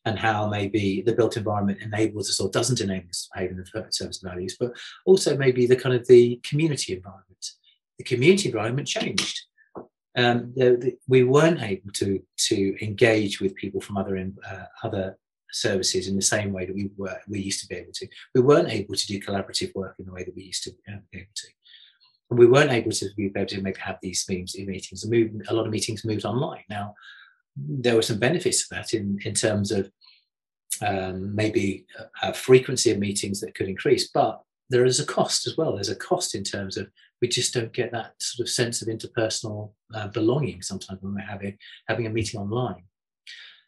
and 0.04 0.18
how 0.18 0.46
maybe 0.48 1.02
the 1.02 1.14
built 1.14 1.36
environment 1.36 1.80
enables 1.80 2.28
us 2.28 2.40
or 2.40 2.50
doesn't 2.50 2.80
enable 2.80 3.08
us 3.08 3.22
to 3.22 3.30
behave 3.34 3.50
in 3.50 4.30
values, 4.30 4.56
but 4.58 4.72
also 5.06 5.36
maybe 5.36 5.66
the 5.66 5.76
kind 5.76 5.94
of 5.94 6.06
the 6.06 6.40
community 6.44 6.94
environment. 6.94 7.46
The 7.98 8.04
community 8.04 8.48
environment 8.48 8.88
changed. 8.88 9.40
Um, 10.16 10.52
the, 10.54 10.76
the, 10.76 10.96
we 11.08 11.24
weren't 11.24 11.62
able 11.62 11.90
to 11.94 12.22
to 12.48 12.84
engage 12.84 13.40
with 13.40 13.56
people 13.56 13.80
from 13.80 13.96
other 13.96 14.16
uh, 14.48 14.64
other 14.82 15.18
services 15.50 16.08
in 16.08 16.16
the 16.16 16.22
same 16.22 16.52
way 16.52 16.66
that 16.66 16.74
we 16.74 16.90
were 16.96 17.18
we 17.28 17.40
used 17.40 17.60
to 17.62 17.66
be 17.66 17.76
able 17.76 17.92
to. 17.94 18.06
We 18.34 18.40
weren't 18.40 18.70
able 18.70 18.94
to 18.94 19.06
do 19.06 19.20
collaborative 19.20 19.74
work 19.74 19.96
in 19.98 20.06
the 20.06 20.12
way 20.12 20.24
that 20.24 20.36
we 20.36 20.44
used 20.44 20.64
to 20.64 20.70
uh, 20.88 20.98
be 21.10 21.18
able 21.18 21.34
to 21.34 21.48
and 22.30 22.38
we 22.38 22.46
weren't 22.46 22.72
able 22.72 22.90
to 22.90 23.08
be 23.16 23.26
able 23.26 23.46
to 23.46 23.60
maybe 23.60 23.80
have 23.80 23.98
these 24.02 24.24
meetings. 24.28 24.56
meetings. 24.58 25.04
A 25.04 25.54
lot 25.54 25.66
of 25.66 25.72
meetings 25.72 26.04
moved 26.04 26.24
online. 26.24 26.64
Now, 26.70 26.94
there 27.56 27.96
were 27.96 28.02
some 28.02 28.18
benefits 28.18 28.68
to 28.68 28.74
that 28.74 28.94
in, 28.94 29.18
in 29.24 29.34
terms 29.34 29.70
of 29.70 29.90
um, 30.82 31.34
maybe 31.34 31.86
a, 32.22 32.34
frequency 32.34 32.90
of 32.90 32.98
meetings 32.98 33.40
that 33.40 33.54
could 33.54 33.68
increase, 33.68 34.08
but 34.08 34.42
there 34.70 34.84
is 34.84 34.98
a 34.98 35.06
cost 35.06 35.46
as 35.46 35.56
well. 35.56 35.74
There's 35.74 35.88
a 35.88 35.96
cost 35.96 36.34
in 36.34 36.42
terms 36.42 36.76
of 36.76 36.88
we 37.20 37.28
just 37.28 37.54
don't 37.54 37.72
get 37.72 37.92
that 37.92 38.14
sort 38.20 38.46
of 38.46 38.52
sense 38.52 38.82
of 38.82 38.88
interpersonal 38.88 39.72
uh, 39.94 40.08
belonging 40.08 40.62
sometimes 40.62 41.00
when 41.00 41.14
we're 41.14 41.20
having 41.20 41.56
having 41.86 42.06
a 42.06 42.10
meeting 42.10 42.40
online. 42.40 42.84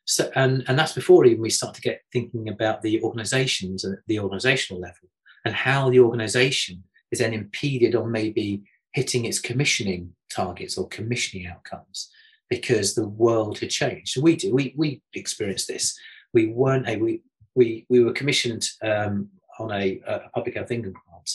So, 0.05 0.31
and, 0.35 0.65
and 0.69 0.79
that's 0.79 0.93
before 0.93 1.25
even 1.27 1.43
we 1.43 1.51
start 1.51 1.75
to 1.75 1.81
get 1.81 2.03
thinking 2.13 2.49
about 2.49 2.83
the 2.83 3.03
organizations 3.03 3.85
at 3.85 3.99
the 4.07 4.21
organizational 4.21 4.81
level 4.81 5.09
and 5.45 5.55
how 5.55 5.91
the 5.91 6.01
organization 6.01 6.83
is 7.11 7.19
then 7.19 7.35
impeded 7.35 7.95
on 7.95 8.11
maybe 8.11 8.63
hitting 8.93 9.25
its 9.25 9.41
commissioning 9.41 10.13
targets 10.31 10.79
or 10.79 10.89
commissioning 10.89 11.47
outcomes 11.47 12.11
because 12.49 12.95
the 12.95 13.09
world 13.09 13.59
had 13.59 13.71
changed. 13.71 14.21
We 14.21 14.37
do, 14.37 14.55
we, 14.55 14.75
we 14.77 15.03
experienced 15.15 15.69
this. 15.69 15.99
We 16.33 16.49
weren't 16.49 16.89
able, 16.89 17.07
we, 17.07 17.23
we, 17.55 17.87
we 17.89 18.05
were 18.05 18.13
commissioned 18.13 18.69
um, 18.83 19.29
on 19.59 19.73
a, 19.73 20.01
a 20.07 20.29
public 20.35 20.55
health 20.55 20.71
England 20.71 20.97
grant 20.97 21.31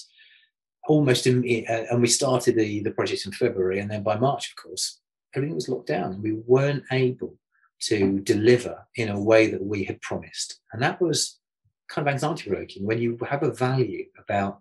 almost 0.87 1.27
in, 1.27 1.65
uh, 1.69 1.85
and 1.91 2.01
we 2.01 2.07
started 2.07 2.55
the, 2.55 2.81
the 2.81 2.91
project 2.91 3.25
in 3.25 3.31
February, 3.31 3.79
and 3.79 3.89
then 3.89 4.03
by 4.03 4.17
March, 4.17 4.49
of 4.49 4.61
course, 4.61 4.99
everything 5.35 5.55
was 5.55 5.69
locked 5.69 5.87
down, 5.87 6.21
we 6.21 6.33
weren't 6.45 6.83
able 6.91 7.37
to 7.79 8.19
deliver 8.19 8.85
in 8.95 9.09
a 9.09 9.19
way 9.19 9.47
that 9.47 9.63
we 9.63 9.83
had 9.83 10.01
promised, 10.01 10.59
and 10.73 10.81
that 10.81 11.01
was 11.01 11.39
kind 11.89 12.07
of 12.07 12.13
anxiety 12.13 12.49
provoking. 12.49 12.85
When 12.85 12.99
you 12.99 13.17
have 13.29 13.43
a 13.43 13.51
value 13.51 14.05
about, 14.17 14.59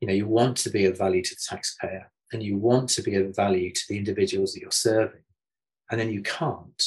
you 0.00 0.08
know, 0.08 0.14
you 0.14 0.26
want 0.26 0.56
to 0.58 0.70
be 0.70 0.86
of 0.86 0.98
value 0.98 1.22
to 1.22 1.34
the 1.34 1.40
taxpayer, 1.48 2.10
and 2.32 2.42
you 2.42 2.56
want 2.56 2.88
to 2.90 3.02
be 3.02 3.14
of 3.16 3.34
value 3.34 3.70
to 3.72 3.82
the 3.88 3.98
individuals 3.98 4.52
that 4.52 4.60
you're 4.60 4.70
serving, 4.70 5.22
and 5.90 6.00
then 6.00 6.10
you 6.10 6.22
can't 6.22 6.82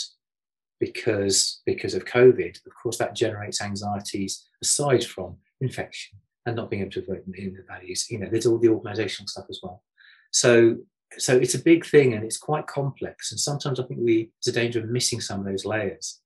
because 0.79 1.61
because 1.65 1.93
of 1.93 2.05
COVID. 2.05 2.65
Of 2.65 2.73
course, 2.81 2.97
that 2.97 3.15
generates 3.15 3.61
anxieties 3.61 4.45
aside 4.61 5.03
from 5.03 5.37
infection 5.61 6.19
and 6.45 6.55
not 6.55 6.69
being 6.69 6.81
able 6.81 6.91
to 6.91 7.05
vote 7.05 7.23
in 7.35 7.53
the 7.53 7.63
values. 7.67 8.09
You 8.09 8.19
know, 8.19 8.29
there's 8.29 8.45
all 8.45 8.57
the 8.57 8.69
organisational 8.69 9.29
stuff 9.29 9.45
as 9.49 9.59
well. 9.61 9.83
So 10.31 10.77
so 11.17 11.35
it's 11.35 11.55
a 11.55 11.63
big 11.63 11.85
thing 11.85 12.13
and 12.13 12.23
it's 12.23 12.37
quite 12.37 12.67
complex. 12.67 13.31
And 13.31 13.39
sometimes 13.39 13.79
I 13.79 13.83
think 13.83 14.01
we 14.03 14.31
there's 14.43 14.55
a 14.55 14.59
danger 14.59 14.79
of 14.79 14.89
missing 14.89 15.21
some 15.21 15.39
of 15.39 15.45
those 15.45 15.65
layers. 15.65 16.21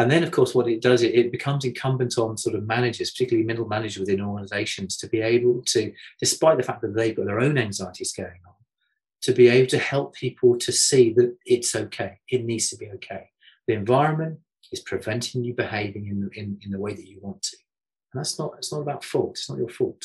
And 0.00 0.10
then, 0.10 0.22
of 0.22 0.30
course, 0.30 0.54
what 0.54 0.66
it 0.66 0.80
does, 0.80 1.02
it, 1.02 1.14
it 1.14 1.30
becomes 1.30 1.66
incumbent 1.66 2.16
on 2.16 2.38
sort 2.38 2.56
of 2.56 2.66
managers, 2.66 3.10
particularly 3.10 3.44
middle 3.44 3.68
managers 3.68 3.98
within 4.00 4.22
organisations, 4.22 4.96
to 4.96 5.06
be 5.06 5.20
able 5.20 5.60
to, 5.66 5.92
despite 6.18 6.56
the 6.56 6.62
fact 6.62 6.80
that 6.80 6.94
they've 6.94 7.14
got 7.14 7.26
their 7.26 7.38
own 7.38 7.58
anxieties 7.58 8.14
going 8.14 8.40
on, 8.48 8.54
to 9.20 9.32
be 9.32 9.48
able 9.48 9.68
to 9.68 9.76
help 9.76 10.14
people 10.14 10.56
to 10.56 10.72
see 10.72 11.12
that 11.12 11.36
it's 11.44 11.76
okay. 11.76 12.18
It 12.30 12.46
needs 12.46 12.70
to 12.70 12.78
be 12.78 12.88
okay. 12.92 13.28
The 13.66 13.74
environment 13.74 14.38
is 14.72 14.80
preventing 14.80 15.44
you 15.44 15.52
behaving 15.52 16.06
in, 16.06 16.30
in, 16.32 16.58
in 16.64 16.70
the 16.70 16.80
way 16.80 16.94
that 16.94 17.06
you 17.06 17.18
want 17.20 17.42
to. 17.42 17.58
And 18.14 18.20
that's 18.20 18.38
not 18.38 18.54
it's 18.56 18.72
not 18.72 18.80
about 18.80 19.04
fault. 19.04 19.32
It's 19.32 19.50
not 19.50 19.58
your 19.58 19.68
fault. 19.68 20.02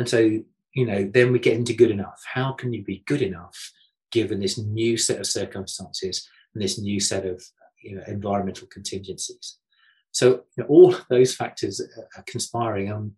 And 0.00 0.08
so, 0.08 0.18
you 0.18 0.84
know, 0.84 1.08
then 1.14 1.30
we 1.30 1.38
get 1.38 1.54
into 1.54 1.74
good 1.74 1.92
enough. 1.92 2.24
How 2.26 2.54
can 2.54 2.72
you 2.72 2.82
be 2.82 3.04
good 3.06 3.22
enough 3.22 3.70
given 4.10 4.40
this 4.40 4.58
new 4.58 4.96
set 4.96 5.20
of 5.20 5.26
circumstances 5.26 6.28
and 6.54 6.62
this 6.62 6.76
new 6.76 6.98
set 6.98 7.24
of 7.24 7.40
you 7.82 7.96
know 7.96 8.02
environmental 8.06 8.66
contingencies? 8.68 9.58
So 10.12 10.44
you 10.56 10.64
know, 10.64 10.66
all 10.66 10.96
those 11.08 11.34
factors 11.34 11.80
are 12.16 12.24
conspiring, 12.26 12.92
um, 12.92 13.16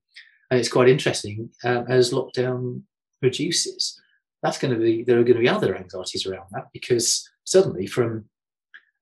and 0.50 0.60
it's 0.60 0.68
quite 0.68 0.88
interesting 0.88 1.50
um, 1.64 1.86
as 1.88 2.12
lockdown 2.12 2.82
reduces. 3.20 4.00
That's 4.42 4.58
going 4.58 4.74
to 4.74 4.80
be 4.80 5.02
there 5.02 5.18
are 5.18 5.24
going 5.24 5.36
to 5.36 5.42
be 5.42 5.48
other 5.48 5.76
anxieties 5.76 6.26
around 6.26 6.46
that 6.52 6.68
because 6.72 7.28
suddenly 7.44 7.86
from 7.86 8.26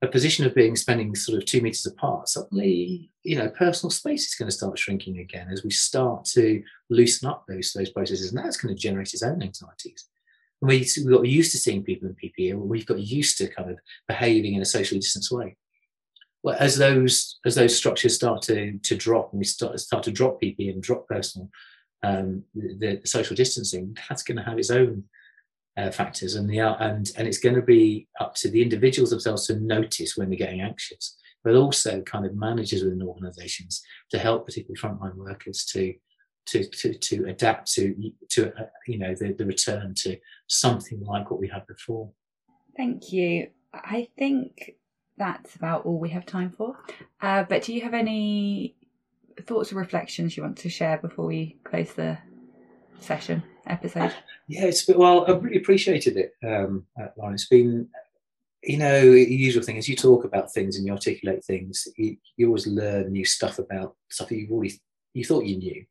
a 0.02 0.08
position 0.08 0.44
of 0.44 0.54
being 0.54 0.74
spending 0.74 1.14
sort 1.14 1.38
of 1.38 1.46
two 1.46 1.60
meters 1.60 1.86
apart, 1.86 2.28
suddenly, 2.28 3.08
you 3.22 3.36
know, 3.36 3.48
personal 3.48 3.90
space 3.90 4.26
is 4.26 4.34
going 4.34 4.48
to 4.48 4.56
start 4.56 4.76
shrinking 4.76 5.20
again 5.20 5.48
as 5.48 5.62
we 5.62 5.70
start 5.70 6.24
to 6.24 6.60
loosen 6.90 7.28
up 7.28 7.44
those 7.46 7.72
those 7.72 7.90
processes, 7.90 8.32
and 8.32 8.44
that's 8.44 8.56
going 8.56 8.74
to 8.74 8.80
generate 8.80 9.14
its 9.14 9.22
own 9.22 9.42
anxieties. 9.42 10.08
And 10.62 10.68
we, 10.68 10.86
we 11.04 11.12
got 11.12 11.26
used 11.26 11.50
to 11.52 11.58
seeing 11.58 11.82
people 11.82 12.08
in 12.08 12.14
PPE, 12.14 12.56
we've 12.56 12.86
got 12.86 13.00
used 13.00 13.36
to 13.38 13.48
kind 13.48 13.70
of 13.70 13.78
behaving 14.06 14.54
in 14.54 14.62
a 14.62 14.64
socially 14.64 15.00
distanced 15.00 15.32
way. 15.32 15.56
Well, 16.44 16.56
as 16.58 16.76
those 16.76 17.38
as 17.44 17.56
those 17.56 17.76
structures 17.76 18.14
start 18.14 18.42
to 18.42 18.78
to 18.78 18.96
drop, 18.96 19.32
and 19.32 19.38
we 19.38 19.44
start 19.44 19.78
start 19.80 20.04
to 20.04 20.12
drop 20.12 20.40
PPE 20.40 20.70
and 20.70 20.82
drop 20.82 21.06
personal 21.08 21.50
um, 22.02 22.44
the, 22.54 22.96
the 22.96 23.06
social 23.06 23.36
distancing, 23.36 23.96
that's 24.08 24.22
going 24.22 24.38
to 24.38 24.42
have 24.42 24.58
its 24.58 24.70
own 24.70 25.04
uh, 25.76 25.90
factors, 25.90 26.34
and 26.34 26.48
the 26.50 26.58
and 26.58 27.12
and 27.16 27.28
it's 27.28 27.38
going 27.38 27.54
to 27.54 27.62
be 27.62 28.08
up 28.20 28.34
to 28.36 28.50
the 28.50 28.62
individuals 28.62 29.10
themselves 29.10 29.46
to 29.46 29.60
notice 29.60 30.16
when 30.16 30.30
they're 30.30 30.38
getting 30.38 30.62
anxious, 30.62 31.16
but 31.44 31.54
also 31.54 32.02
kind 32.02 32.26
of 32.26 32.34
managers 32.34 32.82
within 32.82 33.02
organisations 33.02 33.82
to 34.10 34.18
help, 34.18 34.44
particularly 34.46 34.80
frontline 34.80 35.14
workers, 35.14 35.64
to 35.66 35.94
to 36.46 36.64
to, 36.64 36.94
to 36.94 37.26
adapt 37.26 37.72
to 37.72 37.94
to 38.30 38.48
uh, 38.58 38.66
you 38.86 38.98
know 38.98 39.14
the, 39.14 39.32
the 39.32 39.46
return 39.46 39.94
to 39.94 40.16
something 40.48 41.02
like 41.04 41.30
what 41.30 41.40
we 41.40 41.48
had 41.48 41.66
before. 41.66 42.10
Thank 42.76 43.12
you. 43.12 43.48
I 43.72 44.08
think 44.18 44.74
that's 45.16 45.56
about 45.56 45.86
all 45.86 45.98
we 45.98 46.10
have 46.10 46.26
time 46.26 46.50
for. 46.50 46.76
Uh, 47.20 47.44
but 47.44 47.62
do 47.62 47.72
you 47.72 47.82
have 47.82 47.94
any 47.94 48.76
thoughts 49.46 49.72
or 49.72 49.76
reflections 49.76 50.36
you 50.36 50.42
want 50.42 50.58
to 50.58 50.68
share 50.68 50.98
before 50.98 51.26
we 51.26 51.58
close 51.64 51.92
the 51.94 52.18
session 53.00 53.42
episode? 53.66 54.12
Yeah, 54.48 54.64
it's 54.64 54.84
been, 54.84 54.98
well, 54.98 55.24
I've 55.26 55.42
really 55.42 55.58
appreciated 55.58 56.16
it, 56.16 56.32
um, 56.46 56.86
uh, 57.00 57.08
Lauren. 57.16 57.34
It's 57.34 57.48
been, 57.48 57.88
you 58.62 58.78
know, 58.78 59.00
the 59.00 59.34
usual 59.34 59.62
thing 59.62 59.78
as 59.78 59.88
you 59.88 59.96
talk 59.96 60.24
about 60.24 60.52
things 60.52 60.76
and 60.76 60.86
you 60.86 60.92
articulate 60.92 61.44
things, 61.44 61.86
you, 61.96 62.16
you 62.36 62.46
always 62.48 62.66
learn 62.66 63.12
new 63.12 63.24
stuff 63.24 63.58
about 63.58 63.96
stuff 64.10 64.28
that 64.28 64.36
you've 64.36 64.50
already 64.50 64.80
you 65.14 65.24
thought 65.24 65.44
you 65.44 65.58
knew, 65.58 65.84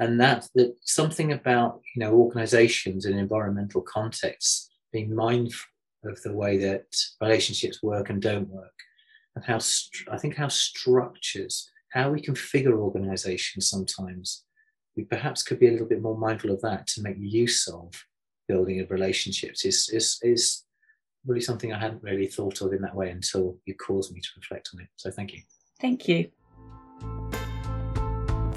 and 0.00 0.20
that 0.20 0.48
that 0.56 0.74
something 0.82 1.32
about 1.32 1.80
you 1.94 2.00
know 2.00 2.12
organisations 2.12 3.04
and 3.06 3.18
environmental 3.18 3.82
contexts 3.82 4.68
being 4.92 5.14
mindful 5.14 5.68
of 6.04 6.20
the 6.22 6.32
way 6.32 6.56
that 6.56 6.86
relationships 7.20 7.82
work 7.82 8.10
and 8.10 8.20
don't 8.20 8.48
work, 8.48 8.74
and 9.36 9.44
how 9.44 9.60
I 10.10 10.18
think 10.18 10.34
how 10.34 10.48
structures, 10.48 11.70
how 11.92 12.10
we 12.10 12.20
configure 12.20 12.72
organisations 12.72 13.68
sometimes 13.68 14.44
we 14.96 15.04
perhaps 15.04 15.42
could 15.42 15.58
be 15.58 15.68
a 15.68 15.70
little 15.70 15.86
bit 15.86 16.02
more 16.02 16.18
mindful 16.18 16.50
of 16.50 16.60
that 16.62 16.86
to 16.88 17.02
make 17.02 17.16
use 17.18 17.68
of 17.68 17.92
building 18.48 18.80
of 18.80 18.90
relationships 18.90 19.64
is, 19.64 19.88
is, 19.92 20.18
is 20.22 20.64
really 21.26 21.40
something 21.40 21.72
I 21.72 21.78
hadn't 21.78 22.02
really 22.02 22.26
thought 22.26 22.60
of 22.60 22.72
in 22.72 22.82
that 22.82 22.94
way 22.94 23.10
until 23.10 23.56
you 23.64 23.74
caused 23.74 24.12
me 24.12 24.20
to 24.20 24.28
reflect 24.36 24.70
on 24.74 24.80
it. 24.80 24.88
So 24.96 25.10
thank 25.10 25.32
you. 25.32 25.42
Thank 25.80 26.08
you. 26.08 26.30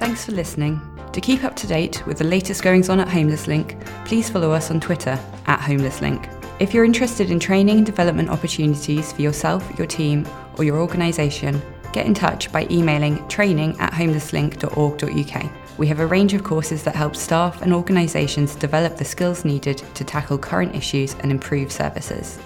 Thanks 0.03 0.25
for 0.25 0.33
listening. 0.33 0.81
To 1.13 1.21
keep 1.21 1.45
up 1.45 1.55
to 1.55 1.65
date 1.65 2.05
with 2.05 2.17
the 2.17 2.25
latest 2.25 2.61
goings 2.61 2.89
on 2.89 2.99
at 2.99 3.07
Homeless 3.07 3.47
Link, 3.47 3.77
please 4.03 4.29
follow 4.29 4.51
us 4.51 4.69
on 4.69 4.81
Twitter 4.81 5.17
at 5.45 5.61
Homeless 5.61 6.01
Link. 6.01 6.27
If 6.59 6.73
you're 6.73 6.83
interested 6.83 7.31
in 7.31 7.39
training 7.39 7.77
and 7.77 7.85
development 7.85 8.27
opportunities 8.27 9.13
for 9.13 9.21
yourself, 9.21 9.65
your 9.77 9.87
team, 9.87 10.27
or 10.57 10.65
your 10.65 10.81
organisation, 10.81 11.61
get 11.93 12.05
in 12.05 12.13
touch 12.13 12.51
by 12.51 12.67
emailing 12.69 13.25
training 13.29 13.79
at 13.79 13.93
homelesslink.org.uk. 13.93 15.51
We 15.77 15.87
have 15.87 16.01
a 16.01 16.05
range 16.05 16.33
of 16.33 16.43
courses 16.43 16.83
that 16.83 16.97
help 16.97 17.15
staff 17.15 17.61
and 17.61 17.73
organisations 17.73 18.55
develop 18.55 18.97
the 18.97 19.05
skills 19.05 19.45
needed 19.45 19.77
to 19.93 20.03
tackle 20.03 20.37
current 20.37 20.75
issues 20.75 21.13
and 21.21 21.31
improve 21.31 21.71
services. 21.71 22.39